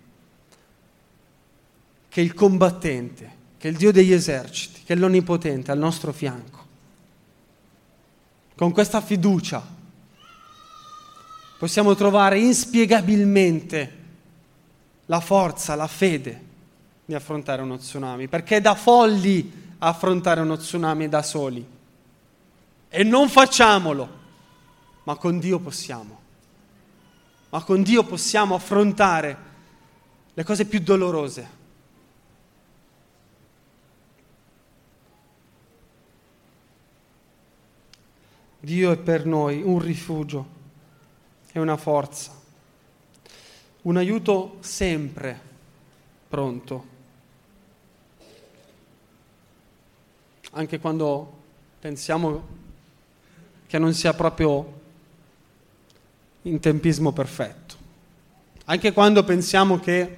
che 2.15 2.21
il 2.21 2.33
combattente, 2.33 3.29
che 3.57 3.67
il 3.67 3.75
Dio 3.75 3.91
degli 3.91 4.13
eserciti, 4.13 4.83
che 4.85 4.93
è 4.93 4.95
l'Onnipotente 4.95 5.71
al 5.71 5.77
nostro 5.77 6.13
fianco. 6.13 6.65
Con 8.55 8.71
questa 8.71 9.01
fiducia 9.01 9.61
possiamo 11.57 11.93
trovare 11.93 12.39
inspiegabilmente 12.39 14.03
la 15.07 15.19
forza, 15.19 15.75
la 15.75 15.87
fede 15.87 16.41
di 17.03 17.13
affrontare 17.13 17.63
uno 17.63 17.75
tsunami, 17.75 18.29
perché 18.29 18.55
è 18.55 18.61
da 18.61 18.75
folli 18.75 19.75
affrontare 19.79 20.39
uno 20.39 20.55
tsunami 20.55 21.09
da 21.09 21.21
soli. 21.21 21.67
E 22.87 23.03
non 23.03 23.27
facciamolo, 23.27 24.09
ma 25.03 25.15
con 25.17 25.37
Dio 25.37 25.59
possiamo. 25.59 26.21
Ma 27.49 27.61
con 27.61 27.83
Dio 27.83 28.05
possiamo 28.05 28.55
affrontare 28.55 29.37
le 30.33 30.43
cose 30.45 30.63
più 30.63 30.79
dolorose. 30.79 31.54
Dio 38.65 38.91
è 38.91 38.97
per 38.97 39.27
noi 39.27 39.61
un 39.61 39.77
rifugio 39.77 40.43
e 41.51 41.59
una 41.59 41.77
forza, 41.77 42.31
un 43.83 43.95
aiuto 43.95 44.57
sempre 44.61 45.39
pronto, 46.27 46.85
anche 50.53 50.79
quando 50.79 51.31
pensiamo 51.79 52.47
che 53.67 53.77
non 53.77 53.93
sia 53.93 54.15
proprio 54.15 54.81
in 56.41 56.59
tempismo 56.59 57.11
perfetto, 57.11 57.75
anche 58.65 58.93
quando 58.93 59.23
pensiamo 59.23 59.79
che 59.79 60.17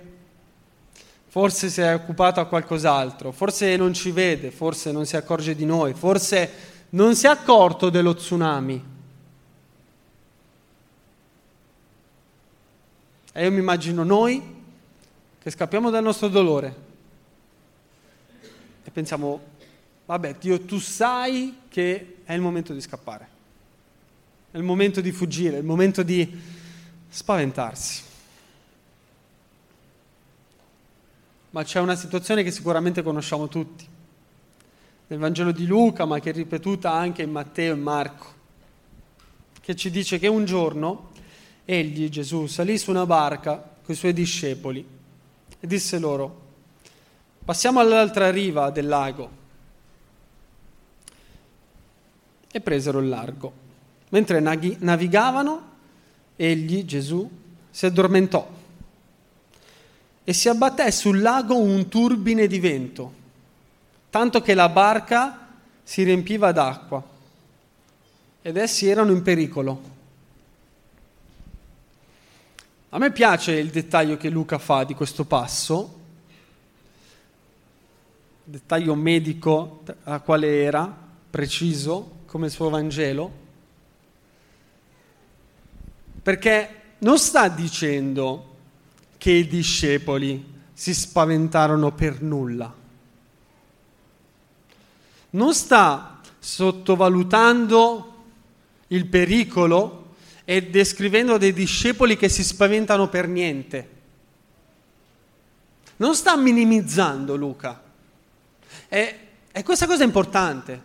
forse 1.27 1.69
si 1.69 1.81
è 1.81 1.93
occupato 1.93 2.39
a 2.39 2.45
qualcos'altro, 2.45 3.33
forse 3.33 3.75
non 3.75 3.93
ci 3.93 4.11
vede, 4.11 4.51
forse 4.51 4.93
non 4.93 5.05
si 5.05 5.17
accorge 5.17 5.53
di 5.53 5.65
noi, 5.65 5.93
forse 5.93 6.76
non 6.89 7.15
si 7.15 7.25
è 7.25 7.29
accorto 7.29 7.89
dello 7.89 8.13
tsunami. 8.13 8.95
E 13.33 13.43
io 13.43 13.51
mi 13.51 13.59
immagino 13.59 14.03
noi 14.03 14.55
che 15.39 15.49
scappiamo 15.51 15.89
dal 15.89 16.03
nostro 16.03 16.27
dolore 16.27 16.85
e 18.83 18.89
pensiamo, 18.89 19.41
vabbè, 20.05 20.35
Dio, 20.35 20.61
tu 20.61 20.79
sai 20.79 21.61
che 21.69 22.17
è 22.23 22.33
il 22.33 22.41
momento 22.41 22.73
di 22.73 22.81
scappare, 22.81 23.27
è 24.49 24.57
il 24.57 24.63
momento 24.63 25.01
di 25.01 25.11
fuggire, 25.11 25.57
è 25.57 25.59
il 25.59 25.65
momento 25.65 26.03
di 26.03 26.39
spaventarsi. 27.09 28.03
Ma 31.49 31.63
c'è 31.63 31.79
una 31.79 31.95
situazione 31.95 32.43
che 32.43 32.51
sicuramente 32.51 33.03
conosciamo 33.03 33.47
tutti, 33.47 33.87
nel 35.07 35.19
Vangelo 35.19 35.51
di 35.51 35.65
Luca, 35.65 36.05
ma 36.05 36.19
che 36.19 36.31
è 36.31 36.33
ripetuta 36.33 36.91
anche 36.91 37.21
in 37.21 37.31
Matteo 37.31 37.73
e 37.73 37.77
Marco, 37.77 38.25
che 39.61 39.75
ci 39.75 39.89
dice 39.89 40.19
che 40.19 40.27
un 40.27 40.45
giorno 40.45 41.11
egli, 41.65 42.09
Gesù, 42.09 42.45
salì 42.47 42.77
su 42.77 42.89
una 42.89 43.05
barca 43.05 43.55
con 43.55 43.93
i 43.93 43.97
suoi 43.97 44.13
discepoli 44.13 44.85
e 45.59 45.67
disse 45.67 45.97
loro, 45.99 46.45
passiamo 47.43 47.79
all'altra 47.79 48.29
riva 48.31 48.69
del 48.69 48.87
lago. 48.87 49.45
E 52.49 52.61
presero 52.61 52.99
il 52.99 53.09
largo. 53.09 53.65
Mentre 54.09 54.39
navigavano, 54.39 55.75
egli, 56.35 56.85
Gesù, 56.85 57.29
si 57.69 57.85
addormentò 57.85 58.55
e 60.23 60.33
si 60.33 60.49
abbatté 60.49 60.91
sul 60.91 61.21
lago 61.21 61.57
un 61.57 61.87
turbine 61.87 62.47
di 62.47 62.59
vento, 62.59 63.13
tanto 64.09 64.41
che 64.41 64.53
la 64.53 64.69
barca 64.69 65.47
si 65.83 66.03
riempiva 66.03 66.51
d'acqua 66.51 67.03
ed 68.41 68.57
essi 68.57 68.87
erano 68.87 69.11
in 69.11 69.21
pericolo. 69.21 69.95
A 72.89 72.97
me 72.99 73.11
piace 73.11 73.51
il 73.53 73.69
dettaglio 73.69 74.15
che 74.15 74.29
Luca 74.29 74.57
fa 74.57 74.85
di 74.85 74.93
questo 74.93 75.25
passo, 75.25 75.99
dettaglio 78.43 78.95
medico 78.95 79.83
a 80.03 80.21
quale 80.21 80.63
era, 80.63 81.05
preciso, 81.29 82.19
come 82.25 82.45
il 82.45 82.51
suo 82.51 82.69
Vangelo, 82.69 83.31
perché 86.23 86.81
non 86.99 87.19
sta 87.19 87.49
dicendo 87.49 88.55
che 89.17 89.31
i 89.31 89.47
discepoli 89.47 90.55
si 90.73 90.93
spaventarono 90.93 91.91
per 91.91 92.21
nulla, 92.21 92.73
non 95.31 95.53
sta 95.53 96.21
sottovalutando 96.39 98.15
il 98.87 99.05
pericolo 99.07 100.15
e 100.45 100.69
descrivendo 100.69 101.37
dei 101.37 101.51
discepoli 101.51 102.15
che 102.15 102.29
si 102.29 102.43
spaventano 102.43 103.09
per 103.09 103.27
niente. 103.27 103.95
Non 105.97 106.15
sta 106.15 106.37
minimizzando 106.37 107.35
Luca. 107.35 107.81
E, 108.87 109.19
e 109.51 109.63
questa 109.63 109.87
cosa 109.87 110.03
è 110.03 110.05
importante, 110.05 110.81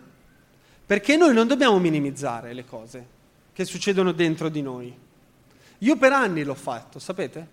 perché 0.85 1.15
noi 1.15 1.33
non 1.33 1.47
dobbiamo 1.47 1.79
minimizzare 1.79 2.53
le 2.53 2.65
cose 2.65 3.07
che 3.53 3.65
succedono 3.65 4.11
dentro 4.11 4.49
di 4.49 4.61
noi. 4.61 4.93
Io 5.79 5.95
per 5.95 6.11
anni 6.11 6.43
l'ho 6.43 6.55
fatto, 6.55 6.99
sapete? 6.99 7.47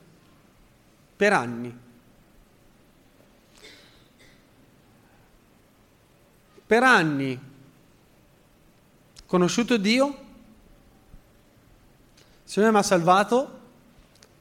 Per 1.15 1.33
anni. 1.33 1.89
Per 6.71 6.85
anni 6.85 7.37
conosciuto 9.27 9.77
Dio, 9.77 10.19
Signore 12.45 12.71
mi 12.71 12.79
ha 12.79 12.83
salvato, 12.85 13.59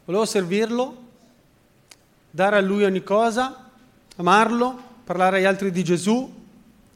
volevo 0.05 0.25
servirlo, 0.25 0.97
dare 2.29 2.57
a 2.57 2.61
Lui 2.61 2.83
ogni 2.83 3.01
cosa, 3.01 3.71
amarlo, 4.17 4.79
parlare 5.03 5.37
agli 5.37 5.45
altri 5.45 5.71
di 5.71 5.83
Gesù, 5.83 6.31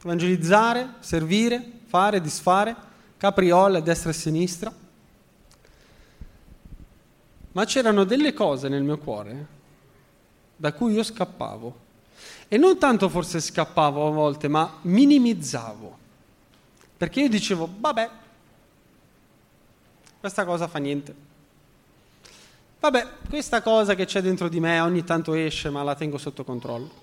evangelizzare, 0.04 0.94
servire, 1.00 1.80
fare, 1.86 2.20
disfare, 2.20 2.76
capriole 3.16 3.78
a 3.78 3.80
destra 3.80 4.10
e 4.10 4.12
a 4.12 4.16
sinistra. 4.16 4.72
Ma 7.50 7.64
c'erano 7.64 8.04
delle 8.04 8.32
cose 8.32 8.68
nel 8.68 8.84
mio 8.84 8.98
cuore 8.98 9.46
da 10.54 10.72
cui 10.72 10.92
io 10.92 11.02
scappavo. 11.02 11.83
E 12.48 12.56
non 12.56 12.78
tanto 12.78 13.08
forse 13.08 13.40
scappavo 13.40 14.06
a 14.06 14.10
volte, 14.10 14.48
ma 14.48 14.78
minimizzavo. 14.82 15.98
Perché 16.96 17.20
io 17.20 17.28
dicevo, 17.28 17.68
vabbè, 17.78 18.10
questa 20.20 20.44
cosa 20.44 20.68
fa 20.68 20.78
niente. 20.78 21.14
Vabbè, 22.80 23.08
questa 23.28 23.62
cosa 23.62 23.94
che 23.94 24.04
c'è 24.04 24.20
dentro 24.20 24.48
di 24.48 24.60
me 24.60 24.78
ogni 24.80 25.04
tanto 25.04 25.34
esce, 25.34 25.70
ma 25.70 25.82
la 25.82 25.94
tengo 25.94 26.18
sotto 26.18 26.44
controllo. 26.44 27.02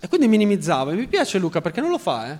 E 0.00 0.08
quindi 0.08 0.28
minimizzavo. 0.28 0.90
E 0.90 0.94
mi 0.94 1.06
piace 1.06 1.38
Luca 1.38 1.60
perché 1.60 1.80
non 1.80 1.90
lo 1.90 1.98
fa, 1.98 2.30
eh? 2.30 2.38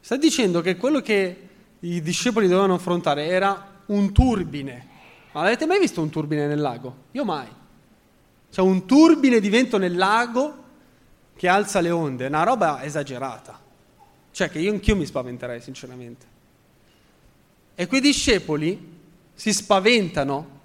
Sta 0.00 0.16
dicendo 0.16 0.60
che 0.60 0.76
quello 0.76 1.00
che 1.00 1.48
i 1.78 2.00
discepoli 2.02 2.48
dovevano 2.48 2.74
affrontare 2.74 3.26
era 3.26 3.80
un 3.86 4.12
turbine. 4.12 4.88
Ma 5.32 5.42
avete 5.42 5.66
mai 5.66 5.78
visto 5.78 6.00
un 6.00 6.10
turbine 6.10 6.46
nel 6.46 6.60
lago? 6.60 6.96
Io 7.12 7.24
mai. 7.24 7.46
C'è 8.52 8.60
un 8.60 8.84
turbine 8.84 9.40
di 9.40 9.48
vento 9.48 9.78
nel 9.78 9.96
lago 9.96 10.62
che 11.34 11.48
alza 11.48 11.80
le 11.80 11.90
onde, 11.90 12.26
una 12.26 12.42
roba 12.42 12.82
esagerata. 12.82 13.58
Cioè 14.30 14.50
che 14.50 14.58
io 14.58 14.70
anch'io 14.70 14.94
mi 14.94 15.06
spaventerei 15.06 15.60
sinceramente. 15.62 16.26
E 17.74 17.86
quei 17.86 18.02
discepoli 18.02 19.00
si 19.32 19.54
spaventano 19.54 20.60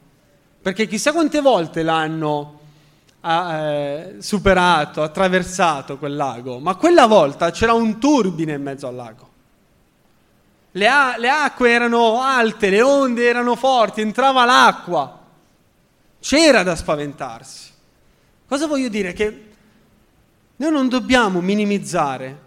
perché 0.61 0.85
chissà 0.85 1.13
quante 1.13 1.39
volte 1.39 1.81
l'hanno 1.81 2.59
ha 3.21 3.55
eh, 3.55 4.15
superato, 4.19 5.01
attraversato 5.01 5.97
quel 5.97 6.15
lago, 6.15 6.59
ma 6.59 6.75
quella 6.75 7.07
volta 7.07 7.51
c'era 7.51 7.73
un 7.73 7.99
turbine 7.99 8.53
in 8.53 8.61
mezzo 8.61 8.87
al 8.87 8.95
lago. 8.95 9.29
Le, 10.71 10.87
a- 10.87 11.17
le 11.17 11.29
acque 11.29 11.71
erano 11.71 12.21
alte, 12.21 12.69
le 12.69 12.81
onde 12.81 13.25
erano 13.25 13.55
forti, 13.55 14.01
entrava 14.01 14.43
l'acqua. 14.43 15.19
C'era 16.19 16.63
da 16.63 16.75
spaventarsi. 16.75 17.75
Cosa 18.47 18.67
voglio 18.67 18.87
dire? 18.87 19.13
Che 19.13 19.45
noi 20.55 20.71
non 20.71 20.87
dobbiamo 20.87 21.41
minimizzare 21.41 22.45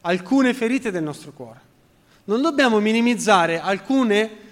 alcune 0.00 0.54
ferite 0.54 0.90
del 0.90 1.02
nostro 1.02 1.32
cuore. 1.32 1.60
Non 2.24 2.40
dobbiamo 2.40 2.80
minimizzare 2.80 3.60
alcune 3.60 4.42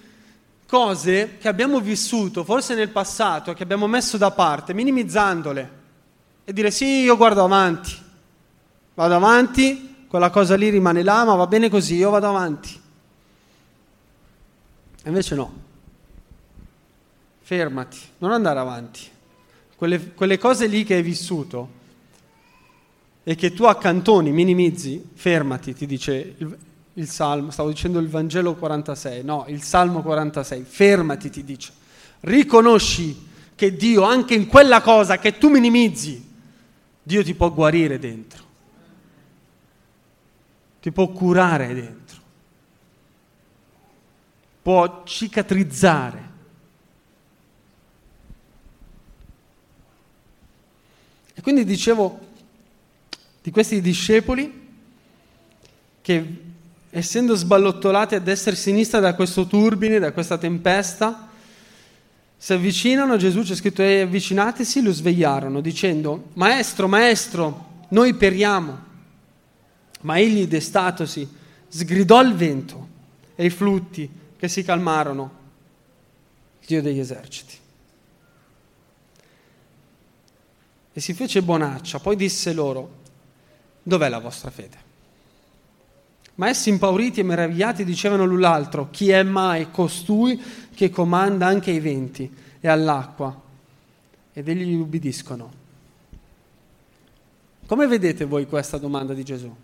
cose 0.67 1.37
che 1.39 1.49
abbiamo 1.49 1.81
vissuto, 1.81 2.45
forse 2.45 2.75
nel 2.75 2.91
passato, 2.91 3.53
che 3.55 3.63
abbiamo 3.63 3.87
messo 3.87 4.17
da 4.17 4.31
parte, 4.31 4.75
minimizzandole. 4.75 5.81
E 6.45 6.53
dire 6.53 6.71
sì, 6.71 7.01
io 7.01 7.17
guardo 7.17 7.45
avanti. 7.45 7.97
Vado 8.95 9.15
avanti, 9.15 10.07
quella 10.09 10.31
cosa 10.31 10.57
lì 10.57 10.69
rimane 10.69 11.03
là, 11.03 11.25
ma 11.25 11.35
va 11.35 11.47
bene 11.47 11.71
così, 11.71 11.97
io 11.97 12.11
vado 12.11 12.29
avanti. 12.29 12.81
E 15.03 15.09
invece 15.09 15.35
no. 15.35 15.61
Fermati, 17.41 17.99
non 18.19 18.33
andare 18.33 18.59
avanti. 18.59 19.11
Quelle, 19.83 20.13
quelle 20.13 20.39
cose 20.39 20.69
lì 20.69 20.85
che 20.85 20.95
hai 20.95 21.03
vissuto 21.03 21.69
e 23.25 23.35
che 23.35 23.53
tu 23.53 23.65
accantoni, 23.65 24.31
minimizzi, 24.31 25.05
fermati, 25.13 25.75
ti 25.75 25.87
dice 25.87 26.37
il, 26.39 26.57
il 26.93 27.09
Salmo, 27.09 27.51
stavo 27.51 27.71
dicendo 27.71 27.99
il 27.99 28.07
Vangelo 28.07 28.55
46, 28.55 29.25
no, 29.25 29.45
il 29.49 29.61
Salmo 29.61 30.01
46, 30.03 30.63
fermati, 30.63 31.31
ti 31.31 31.43
dice. 31.43 31.73
Riconosci 32.21 33.27
che 33.57 33.75
Dio, 33.75 34.05
anche 34.05 34.35
in 34.35 34.47
quella 34.47 34.83
cosa 34.83 35.19
che 35.19 35.37
tu 35.37 35.49
minimizzi, 35.49 36.31
Dio 37.03 37.25
ti 37.25 37.35
può 37.35 37.53
guarire 37.53 37.99
dentro, 37.99 38.45
ti 40.81 40.93
può 40.93 41.09
curare 41.09 41.75
dentro, 41.75 42.21
può 44.63 45.03
cicatrizzare. 45.03 46.32
Quindi 51.43 51.65
dicevo 51.65 52.21
di 53.43 53.51
questi 53.51 53.81
discepoli 53.81 54.61
che 56.01 56.37
essendo 56.91 57.35
sballottolati 57.35 58.15
a 58.15 58.21
destra 58.21 58.53
e 58.53 58.55
a 58.55 58.59
sinistra 58.59 59.01
da 59.01 59.15
questo 59.15 59.47
turbine, 59.47 59.99
da 59.99 60.13
questa 60.13 60.39
tempesta, 60.39 61.29
si 62.37 62.53
avvicinano 62.53 63.17
Gesù, 63.17 63.43
c'è 63.43 63.55
scritto, 63.55 63.83
e 63.83 64.01
avvicinatisi, 64.01 64.83
lo 64.83 64.93
svegliarono, 64.93 65.61
dicendo, 65.61 66.31
Maestro, 66.35 66.89
Maestro, 66.89 67.85
noi 67.89 68.15
periamo. 68.15 68.91
Ma 70.03 70.19
egli, 70.19 70.47
destatosi, 70.47 71.29
sgridò 71.69 72.21
il 72.23 72.35
vento 72.35 72.89
e 73.35 73.47
i 73.47 73.51
flutti 73.51 74.11
che 74.37 74.49
si 74.49 74.63
calmarono, 74.63 75.41
Dio 76.67 76.83
degli 76.83 76.99
eserciti. 76.99 77.55
E 80.93 81.01
si 81.01 81.15
fece 81.15 81.43
bonaccia, 81.43 81.99
poi 82.01 82.17
disse 82.17 82.53
loro, 82.53 83.01
dov'è 83.83 84.09
la 84.09 84.19
vostra 84.19 84.51
fede? 84.51 84.91
Ma 86.35 86.49
essi 86.49 86.69
impauriti 86.69 87.21
e 87.21 87.25
meravigliati 87.25 87.85
dicevano 87.85 88.25
l'un 88.25 88.41
l'altro, 88.41 88.89
chi 88.91 89.11
è 89.11 89.23
mai 89.23 89.71
costui 89.71 90.41
che 90.75 90.91
comanda 90.91 91.47
anche 91.47 91.71
ai 91.71 91.81
venti 91.81 92.31
e 92.61 92.69
all'acqua? 92.69 93.41
Ed 94.33 94.49
egli 94.49 94.65
gli 94.65 94.75
ubbidiscono. 94.75 95.61
Come 97.67 97.87
vedete 97.87 98.25
voi 98.25 98.47
questa 98.47 98.77
domanda 98.77 99.15
di 99.15 99.25
Gesù? 99.25 99.55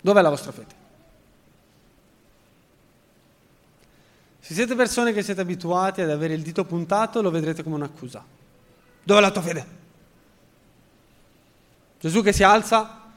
Dov'è 0.00 0.20
la 0.20 0.30
vostra 0.30 0.52
fede? 0.52 0.86
Se 4.40 4.54
siete 4.54 4.74
persone 4.74 5.12
che 5.12 5.22
siete 5.22 5.40
abituate 5.42 6.02
ad 6.02 6.10
avere 6.10 6.34
il 6.34 6.42
dito 6.42 6.64
puntato, 6.64 7.20
lo 7.20 7.30
vedrete 7.30 7.62
come 7.62 7.76
un'accusa. 7.76 8.24
Dov'è 9.02 9.20
la 9.20 9.30
tua 9.30 9.42
fede? 9.42 9.77
Gesù 12.00 12.22
che 12.22 12.32
si 12.32 12.42
alza, 12.42 13.10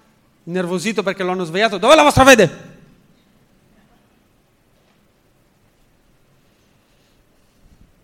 innervosito 0.44 1.04
perché 1.04 1.24
lo 1.24 1.32
hanno 1.32 1.44
svegliato, 1.44 1.78
dov'è 1.78 1.96
la 1.96 2.04
vostra 2.04 2.26
fede? 2.26 2.70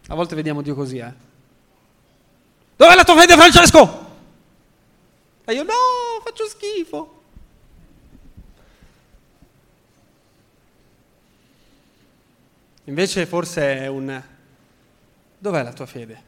A 0.10 0.16
volte 0.16 0.36
vediamo 0.36 0.62
Dio 0.62 0.76
così, 0.76 0.98
eh. 0.98 1.14
Dov'è 2.76 2.96
la 2.96 3.04
tua 3.04 3.18
fede, 3.20 3.36
Francesco? 3.36 4.06
E 5.46 5.54
io, 5.54 5.64
no, 5.64 5.74
faccio 6.24 6.48
schifo. 6.48 7.24
Invece 12.84 13.26
forse 13.26 13.80
è 13.80 13.88
un... 13.88 14.22
Dov'è 15.40 15.64
la 15.64 15.74
tua 15.74 15.86
fede? 15.86 16.24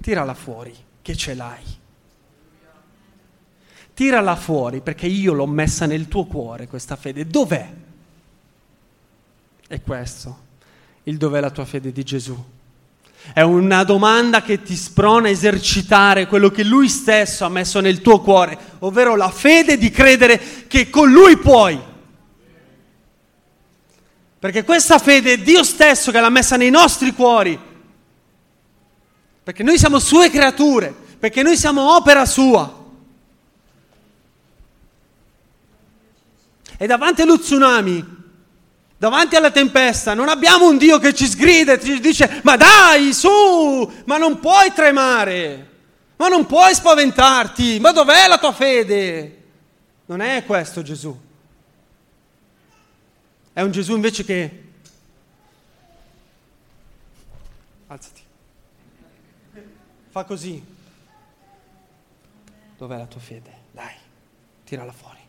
Tirala 0.00 0.34
fuori, 0.34 0.74
che 1.02 1.16
ce 1.16 1.34
l'hai. 1.34 1.79
Tirala 4.00 4.34
fuori 4.34 4.80
perché 4.80 5.06
io 5.06 5.34
l'ho 5.34 5.46
messa 5.46 5.84
nel 5.84 6.08
tuo 6.08 6.24
cuore 6.24 6.66
questa 6.66 6.96
fede. 6.96 7.26
Dov'è? 7.26 7.70
È 9.68 9.82
questo, 9.82 10.38
il 11.02 11.18
dov'è 11.18 11.38
la 11.38 11.50
tua 11.50 11.66
fede 11.66 11.92
di 11.92 12.02
Gesù. 12.02 12.34
È 13.34 13.42
una 13.42 13.84
domanda 13.84 14.40
che 14.40 14.62
ti 14.62 14.74
sprona 14.74 15.26
a 15.28 15.30
esercitare 15.30 16.26
quello 16.28 16.48
che 16.48 16.64
Lui 16.64 16.88
stesso 16.88 17.44
ha 17.44 17.50
messo 17.50 17.80
nel 17.80 18.00
tuo 18.00 18.22
cuore, 18.22 18.58
ovvero 18.78 19.16
la 19.16 19.28
fede 19.28 19.76
di 19.76 19.90
credere 19.90 20.40
che 20.66 20.88
con 20.88 21.10
Lui 21.12 21.36
puoi. 21.36 21.78
Perché 24.38 24.64
questa 24.64 24.98
fede 24.98 25.34
è 25.34 25.38
Dio 25.40 25.62
stesso 25.62 26.10
che 26.10 26.20
l'ha 26.20 26.30
messa 26.30 26.56
nei 26.56 26.70
nostri 26.70 27.12
cuori. 27.12 27.60
Perché 29.42 29.62
noi 29.62 29.76
siamo 29.76 29.98
sue 29.98 30.30
creature, 30.30 30.90
perché 31.18 31.42
noi 31.42 31.58
siamo 31.58 31.96
opera 31.96 32.24
sua. 32.24 32.78
E 36.82 36.86
davanti 36.86 37.20
allo 37.20 37.38
tsunami 37.38 38.18
davanti 38.96 39.34
alla 39.34 39.50
tempesta, 39.50 40.12
non 40.12 40.28
abbiamo 40.28 40.68
un 40.68 40.76
Dio 40.76 40.98
che 40.98 41.14
ci 41.14 41.26
sgrida 41.26 41.72
e 41.72 41.80
ci 41.80 42.00
dice 42.00 42.40
ma 42.42 42.56
dai 42.56 43.14
su, 43.14 43.90
ma 44.04 44.18
non 44.18 44.38
puoi 44.40 44.74
tremare, 44.74 45.70
ma 46.16 46.28
non 46.28 46.44
puoi 46.44 46.74
spaventarti, 46.74 47.80
ma 47.80 47.92
dov'è 47.92 48.28
la 48.28 48.38
tua 48.38 48.52
fede? 48.52 49.42
Non 50.04 50.20
è 50.20 50.44
questo 50.44 50.82
Gesù. 50.82 51.18
È 53.54 53.62
un 53.62 53.70
Gesù 53.70 53.94
invece 53.94 54.24
che... 54.24 54.64
Alzati. 57.86 58.22
Fa 60.10 60.24
così. 60.24 60.62
Dov'è 62.76 62.96
la 62.98 63.06
tua 63.06 63.20
fede? 63.20 63.50
Dai, 63.70 63.94
tirala 64.64 64.92
fuori. 64.92 65.19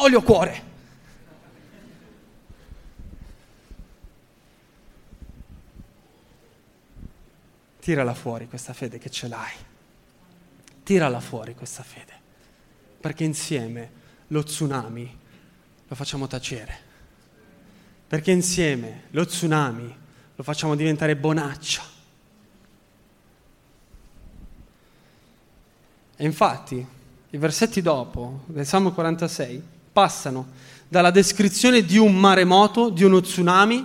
Olio 0.00 0.22
cuore. 0.22 0.66
Tirala 7.80 8.14
fuori 8.14 8.48
questa 8.48 8.72
fede 8.72 8.98
che 8.98 9.10
ce 9.10 9.28
l'hai. 9.28 9.54
Tirala 10.82 11.20
fuori 11.20 11.54
questa 11.54 11.82
fede. 11.82 12.12
Perché 13.00 13.24
insieme 13.24 13.90
lo 14.28 14.42
tsunami 14.42 15.18
lo 15.86 15.94
facciamo 15.94 16.26
tacere. 16.26 16.86
Perché 18.06 18.30
insieme 18.30 19.04
lo 19.10 19.24
tsunami 19.24 19.96
lo 20.34 20.42
facciamo 20.42 20.74
diventare 20.74 21.16
bonaccia. 21.16 21.82
E 26.20 26.24
infatti, 26.24 26.86
i 27.30 27.36
versetti 27.36 27.80
dopo, 27.80 28.42
del 28.46 28.66
Salmo 28.66 28.92
46, 28.92 29.62
passano 29.98 30.46
dalla 30.86 31.10
descrizione 31.10 31.82
di 31.82 31.98
un 31.98 32.14
maremoto, 32.14 32.88
di 32.88 33.02
uno 33.02 33.20
tsunami, 33.20 33.84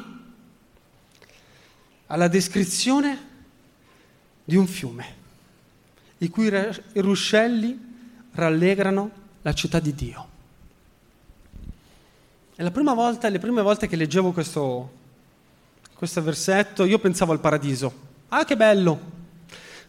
alla 2.05 2.27
descrizione 2.27 3.17
di 4.43 4.55
un 4.55 4.67
fiume, 4.67 5.15
i 6.19 6.29
cui 6.29 6.51
ruscelli 6.93 7.79
rallegrano 8.33 9.09
la 9.41 9.53
città 9.53 9.79
di 9.79 9.95
Dio. 9.95 10.27
E 12.57 12.61
la 12.61 12.69
prima 12.69 12.93
volta, 12.93 13.27
le 13.29 13.39
prime 13.39 13.63
volte 13.63 13.87
che 13.87 13.95
leggevo 13.95 14.31
questo, 14.33 14.91
questo 15.95 16.21
versetto, 16.21 16.85
io 16.85 16.99
pensavo 16.99 17.31
al 17.31 17.39
paradiso. 17.39 17.91
Ah, 18.27 18.45
che 18.45 18.55
bello! 18.55 18.99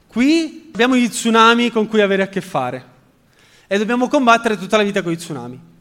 Qui 0.06 0.70
abbiamo 0.72 0.96
gli 0.96 1.06
tsunami 1.06 1.70
con 1.70 1.86
cui 1.86 2.00
avere 2.00 2.22
a 2.22 2.28
che 2.28 2.40
fare 2.40 2.92
e 3.66 3.76
dobbiamo 3.76 4.08
combattere 4.08 4.56
tutta 4.56 4.78
la 4.78 4.84
vita 4.84 5.02
con 5.02 5.12
i 5.12 5.18
tsunami. 5.18 5.72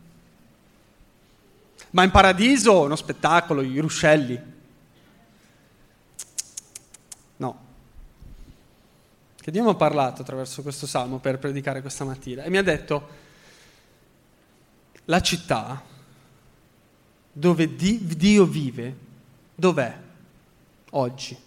Ma 1.93 2.03
in 2.03 2.09
paradiso 2.09 2.81
uno 2.81 2.95
spettacolo, 2.95 3.61
i 3.61 3.77
ruscelli. 3.77 4.39
No. 7.35 7.59
Che 9.39 9.51
Dio 9.51 9.63
mi 9.63 9.69
ha 9.69 9.75
parlato 9.75 10.23
attraverso 10.23 10.63
questo 10.63 10.87
salmo 10.87 11.19
per 11.19 11.37
predicare 11.37 11.81
questa 11.81 12.03
mattina 12.03 12.43
e 12.43 12.49
mi 12.49 12.57
ha 12.57 12.63
detto, 12.63 13.21
la 15.05 15.21
città 15.21 15.83
dove 17.31 17.75
Dio 17.75 18.45
vive, 18.45 18.95
dov'è 19.53 19.95
oggi? 20.91 21.37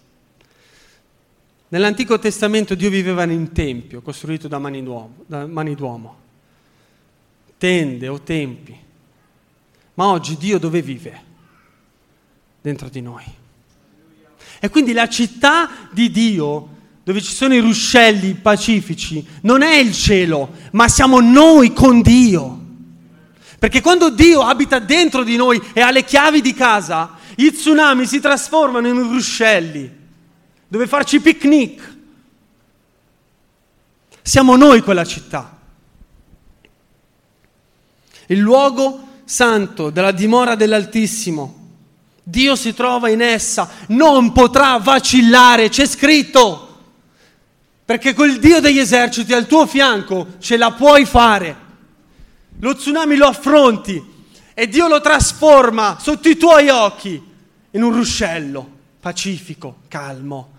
Nell'Antico 1.68 2.20
Testamento 2.20 2.76
Dio 2.76 2.90
viveva 2.90 3.24
in 3.24 3.30
un 3.30 3.50
tempio 3.50 4.00
costruito 4.00 4.46
da 4.46 4.60
mani 4.60 4.80
d'uomo, 4.84 5.24
da 5.26 5.44
mani 5.46 5.74
d'uomo. 5.74 6.24
tende 7.58 8.06
o 8.06 8.20
tempi 8.20 8.84
ma 9.96 10.08
oggi 10.08 10.36
Dio 10.36 10.58
dove 10.58 10.82
vive? 10.82 11.24
Dentro 12.60 12.88
di 12.88 13.00
noi. 13.00 13.24
E 14.60 14.68
quindi 14.68 14.92
la 14.92 15.08
città 15.08 15.88
di 15.90 16.10
Dio 16.10 16.74
dove 17.02 17.22
ci 17.22 17.32
sono 17.32 17.54
i 17.54 17.60
ruscelli 17.60 18.34
pacifici, 18.34 19.24
non 19.42 19.62
è 19.62 19.76
il 19.76 19.92
cielo, 19.92 20.50
ma 20.72 20.88
siamo 20.88 21.20
noi 21.20 21.72
con 21.72 22.02
Dio. 22.02 22.64
Perché 23.58 23.80
quando 23.80 24.10
Dio 24.10 24.40
abita 24.42 24.80
dentro 24.80 25.22
di 25.22 25.36
noi 25.36 25.62
e 25.72 25.80
ha 25.80 25.92
le 25.92 26.04
chiavi 26.04 26.40
di 26.40 26.52
casa, 26.52 27.16
i 27.36 27.52
tsunami 27.52 28.06
si 28.06 28.18
trasformano 28.18 28.88
in 28.88 29.00
ruscelli, 29.00 29.88
dove 30.66 30.86
farci 30.88 31.20
picnic. 31.20 31.96
Siamo 34.20 34.56
noi 34.56 34.82
quella 34.82 35.04
città. 35.04 35.58
Il 38.26 38.38
luogo 38.40 39.05
santo 39.26 39.90
della 39.90 40.12
dimora 40.12 40.54
dell'Altissimo. 40.54 41.64
Dio 42.22 42.56
si 42.56 42.72
trova 42.72 43.10
in 43.10 43.20
essa, 43.20 43.68
non 43.88 44.32
potrà 44.32 44.78
vacillare, 44.78 45.68
c'è 45.68 45.86
scritto. 45.86 46.62
Perché 47.84 48.14
quel 48.14 48.38
Dio 48.38 48.60
degli 48.60 48.78
eserciti 48.78 49.32
al 49.34 49.46
tuo 49.46 49.66
fianco 49.66 50.36
ce 50.38 50.56
la 50.56 50.72
puoi 50.72 51.04
fare. 51.04 51.64
Lo 52.60 52.74
tsunami 52.74 53.16
lo 53.16 53.26
affronti 53.26 54.02
e 54.54 54.68
Dio 54.68 54.88
lo 54.88 55.00
trasforma 55.00 55.98
sotto 56.00 56.28
i 56.28 56.36
tuoi 56.36 56.68
occhi 56.68 57.22
in 57.72 57.82
un 57.82 57.92
ruscello 57.92 58.74
pacifico, 58.98 59.82
calmo. 59.86 60.50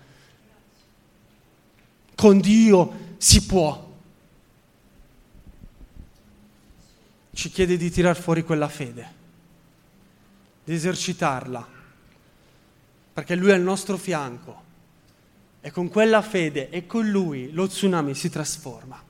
Con 2.14 2.40
Dio 2.40 3.14
si 3.18 3.44
può. 3.44 3.87
Ci 7.38 7.50
chiede 7.50 7.76
di 7.76 7.88
tirar 7.88 8.20
fuori 8.20 8.42
quella 8.42 8.66
fede, 8.66 9.12
di 10.64 10.74
esercitarla, 10.74 11.68
perché 13.12 13.36
Lui 13.36 13.50
è 13.50 13.52
al 13.52 13.60
nostro 13.60 13.96
fianco 13.96 14.62
e 15.60 15.70
con 15.70 15.88
quella 15.88 16.20
fede 16.20 16.68
e 16.68 16.84
con 16.86 17.08
lui 17.08 17.52
lo 17.52 17.68
tsunami 17.68 18.12
si 18.16 18.28
trasforma. 18.28 19.00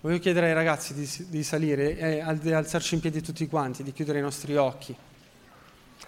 Voglio 0.00 0.18
chiedere 0.18 0.48
ai 0.48 0.54
ragazzi 0.54 0.94
di, 0.94 1.08
di 1.28 1.44
salire 1.44 1.96
e 1.96 2.38
di 2.40 2.52
alzarci 2.52 2.96
in 2.96 3.00
piedi 3.00 3.22
tutti 3.22 3.46
quanti, 3.46 3.84
di 3.84 3.92
chiudere 3.92 4.18
i 4.18 4.22
nostri 4.22 4.56
occhi 4.56 4.96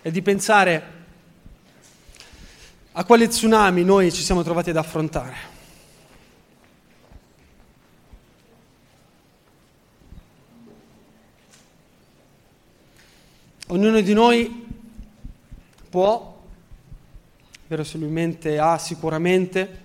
e 0.03 0.11
di 0.11 0.21
pensare 0.21 0.83
a 2.91 3.05
quale 3.05 3.29
tsunami 3.29 3.85
noi 3.85 4.13
ci 4.13 4.23
siamo 4.23 4.43
trovati 4.43 4.71
ad 4.71 4.79
affrontare. 4.79 5.58
Ognuno 13.71 14.01
di 14.01 14.15
noi 14.15 14.67
può 15.91 16.41
verosimilmente 17.67 18.59
ha 18.59 18.79
sicuramente 18.79 19.83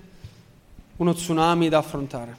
uno 0.95 1.13
tsunami 1.13 1.67
da 1.67 1.79
affrontare. 1.79 2.37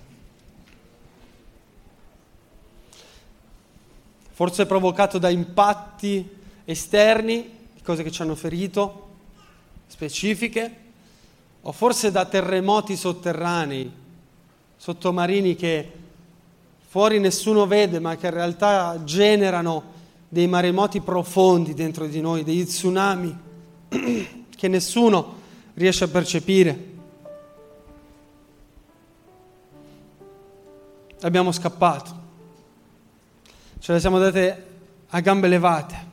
Forse 4.31 4.65
provocato 4.65 5.19
da 5.19 5.29
impatti 5.29 6.27
esterni, 6.65 7.69
cose 7.83 8.03
che 8.03 8.11
ci 8.11 8.23
hanno 8.23 8.37
ferito, 8.37 9.09
specifiche, 9.87 10.77
o 11.61 11.73
forse 11.73 12.11
da 12.11 12.25
terremoti 12.25 12.97
sotterranei, 12.97 13.93
sottomarini 14.79 15.55
che 15.57 15.93
fuori 16.89 17.19
nessuno 17.19 17.67
vede, 17.67 18.01
ma 18.01 18.17
che 18.17 18.29
in 18.29 18.33
realtà 18.33 19.05
generano 19.05 19.93
dei 20.35 20.49
maremoti 20.49 21.01
profondi 21.01 21.75
dentro 21.75 22.09
di 22.09 22.21
noi, 22.21 22.43
degli 22.43 22.67
tsunami 22.67 23.39
che 24.51 24.67
nessuno 24.67 25.35
riesce 25.75 26.03
a 26.03 26.09
percepire. 26.09 26.93
Abbiamo 31.21 31.53
scappato, 31.53 32.21
ce 33.79 33.93
le 33.93 34.01
siamo 34.01 34.19
date 34.19 34.67
a 35.07 35.21
gambe 35.21 35.47
levate, 35.47 36.07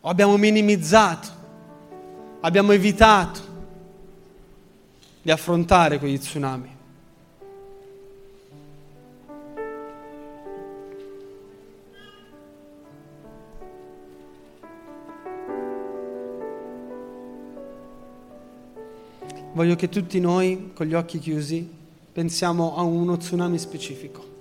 o 0.00 0.10
abbiamo 0.10 0.36
minimizzato, 0.36 1.28
abbiamo 2.40 2.72
evitato 2.72 3.40
di 5.22 5.30
affrontare 5.30 5.98
quegli 5.98 6.18
tsunami. 6.18 6.73
Voglio 19.54 19.76
che 19.76 19.88
tutti 19.88 20.20
noi, 20.20 20.72
con 20.74 20.86
gli 20.86 20.94
occhi 20.94 21.18
chiusi, 21.18 21.68
pensiamo 22.12 22.76
a 22.76 22.82
uno 22.82 23.16
tsunami 23.16 23.58
specifico. 23.58 24.32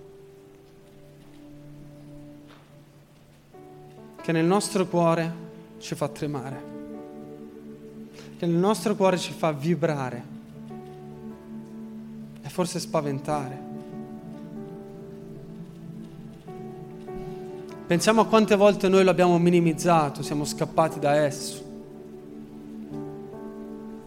Che 4.22 4.32
nel 4.32 4.46
nostro 4.46 4.88
cuore 4.88 5.32
ci 5.80 5.96
fa 5.96 6.08
tremare, 6.08 6.64
che 8.38 8.46
nel 8.46 8.56
nostro 8.56 8.96
cuore 8.96 9.18
ci 9.18 9.34
fa 9.34 9.52
vibrare 9.52 10.24
e 12.42 12.50
forse 12.50 12.80
spaventare. 12.80 13.72
Pensiamo 17.86 18.22
a 18.22 18.26
quante 18.26 18.56
volte 18.56 18.88
noi 18.88 19.04
lo 19.04 19.12
abbiamo 19.12 19.38
minimizzato, 19.38 20.24
siamo 20.24 20.46
scappati 20.46 21.00
da 21.00 21.16
esso. 21.16 21.63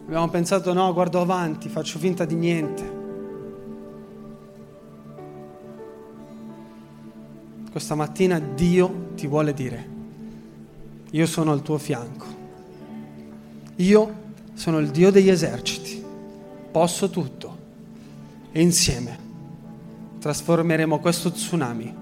Abbiamo 0.06 0.28
pensato 0.28 0.72
no, 0.72 0.92
guardo 0.92 1.20
avanti, 1.20 1.68
faccio 1.68 1.98
finta 1.98 2.24
di 2.24 2.36
niente. 2.36 2.94
Questa 7.72 7.96
mattina 7.96 8.38
Dio 8.38 9.08
ti 9.16 9.26
vuole 9.26 9.52
dire, 9.52 9.88
io 11.10 11.26
sono 11.26 11.50
al 11.50 11.62
tuo 11.62 11.76
fianco. 11.78 12.24
Io 13.74 14.14
sono 14.54 14.78
il 14.78 14.90
Dio 14.90 15.10
degli 15.10 15.28
eserciti, 15.28 16.00
posso 16.70 17.10
tutto 17.10 17.58
e 18.52 18.62
insieme 18.62 19.18
trasformeremo 20.20 21.00
questo 21.00 21.32
tsunami 21.32 21.94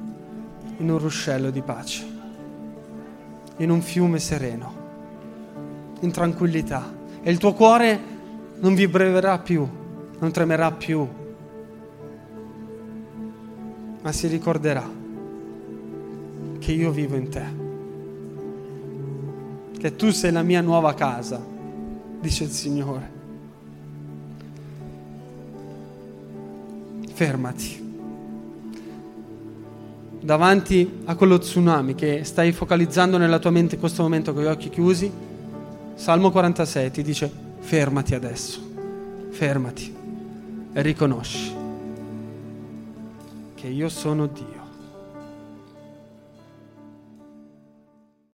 in 0.76 0.90
un 0.90 0.98
ruscello 0.98 1.48
di 1.48 1.62
pace, 1.62 2.06
in 3.56 3.70
un 3.70 3.80
fiume 3.80 4.18
sereno, 4.18 4.74
in 6.00 6.12
tranquillità 6.12 7.02
e 7.26 7.30
il 7.30 7.38
tuo 7.38 7.54
cuore 7.54 7.98
non 8.60 8.74
vibrerà 8.74 9.38
più, 9.38 9.66
non 10.18 10.30
tremerà 10.30 10.70
più, 10.72 11.08
ma 14.02 14.12
si 14.12 14.26
ricorderà 14.26 14.86
che 16.58 16.72
io 16.72 16.90
vivo 16.90 17.16
in 17.16 17.28
te, 17.30 17.44
che 19.78 19.96
tu 19.96 20.10
sei 20.10 20.32
la 20.32 20.42
mia 20.42 20.60
nuova 20.60 20.92
casa, 20.92 21.42
dice 22.20 22.44
il 22.44 22.50
Signore. 22.50 23.12
Fermati 27.10 27.82
davanti 30.20 31.00
a 31.04 31.14
quello 31.16 31.38
tsunami 31.38 31.94
che 31.94 32.24
stai 32.24 32.52
focalizzando 32.52 33.16
nella 33.18 33.38
tua 33.38 33.50
mente 33.50 33.76
in 33.76 33.80
questo 33.80 34.02
momento 34.02 34.32
con 34.32 34.42
gli 34.42 34.46
occhi 34.46 34.68
chiusi 34.68 35.32
Salmo 35.94 36.30
46 36.30 36.90
ti 36.90 37.02
dice 37.02 37.30
fermati 37.60 38.14
adesso, 38.14 38.60
fermati 39.30 39.94
e 40.72 40.82
riconosci 40.82 41.54
che 43.54 43.68
io 43.68 43.88
sono 43.88 44.26
Dio. 44.26 44.63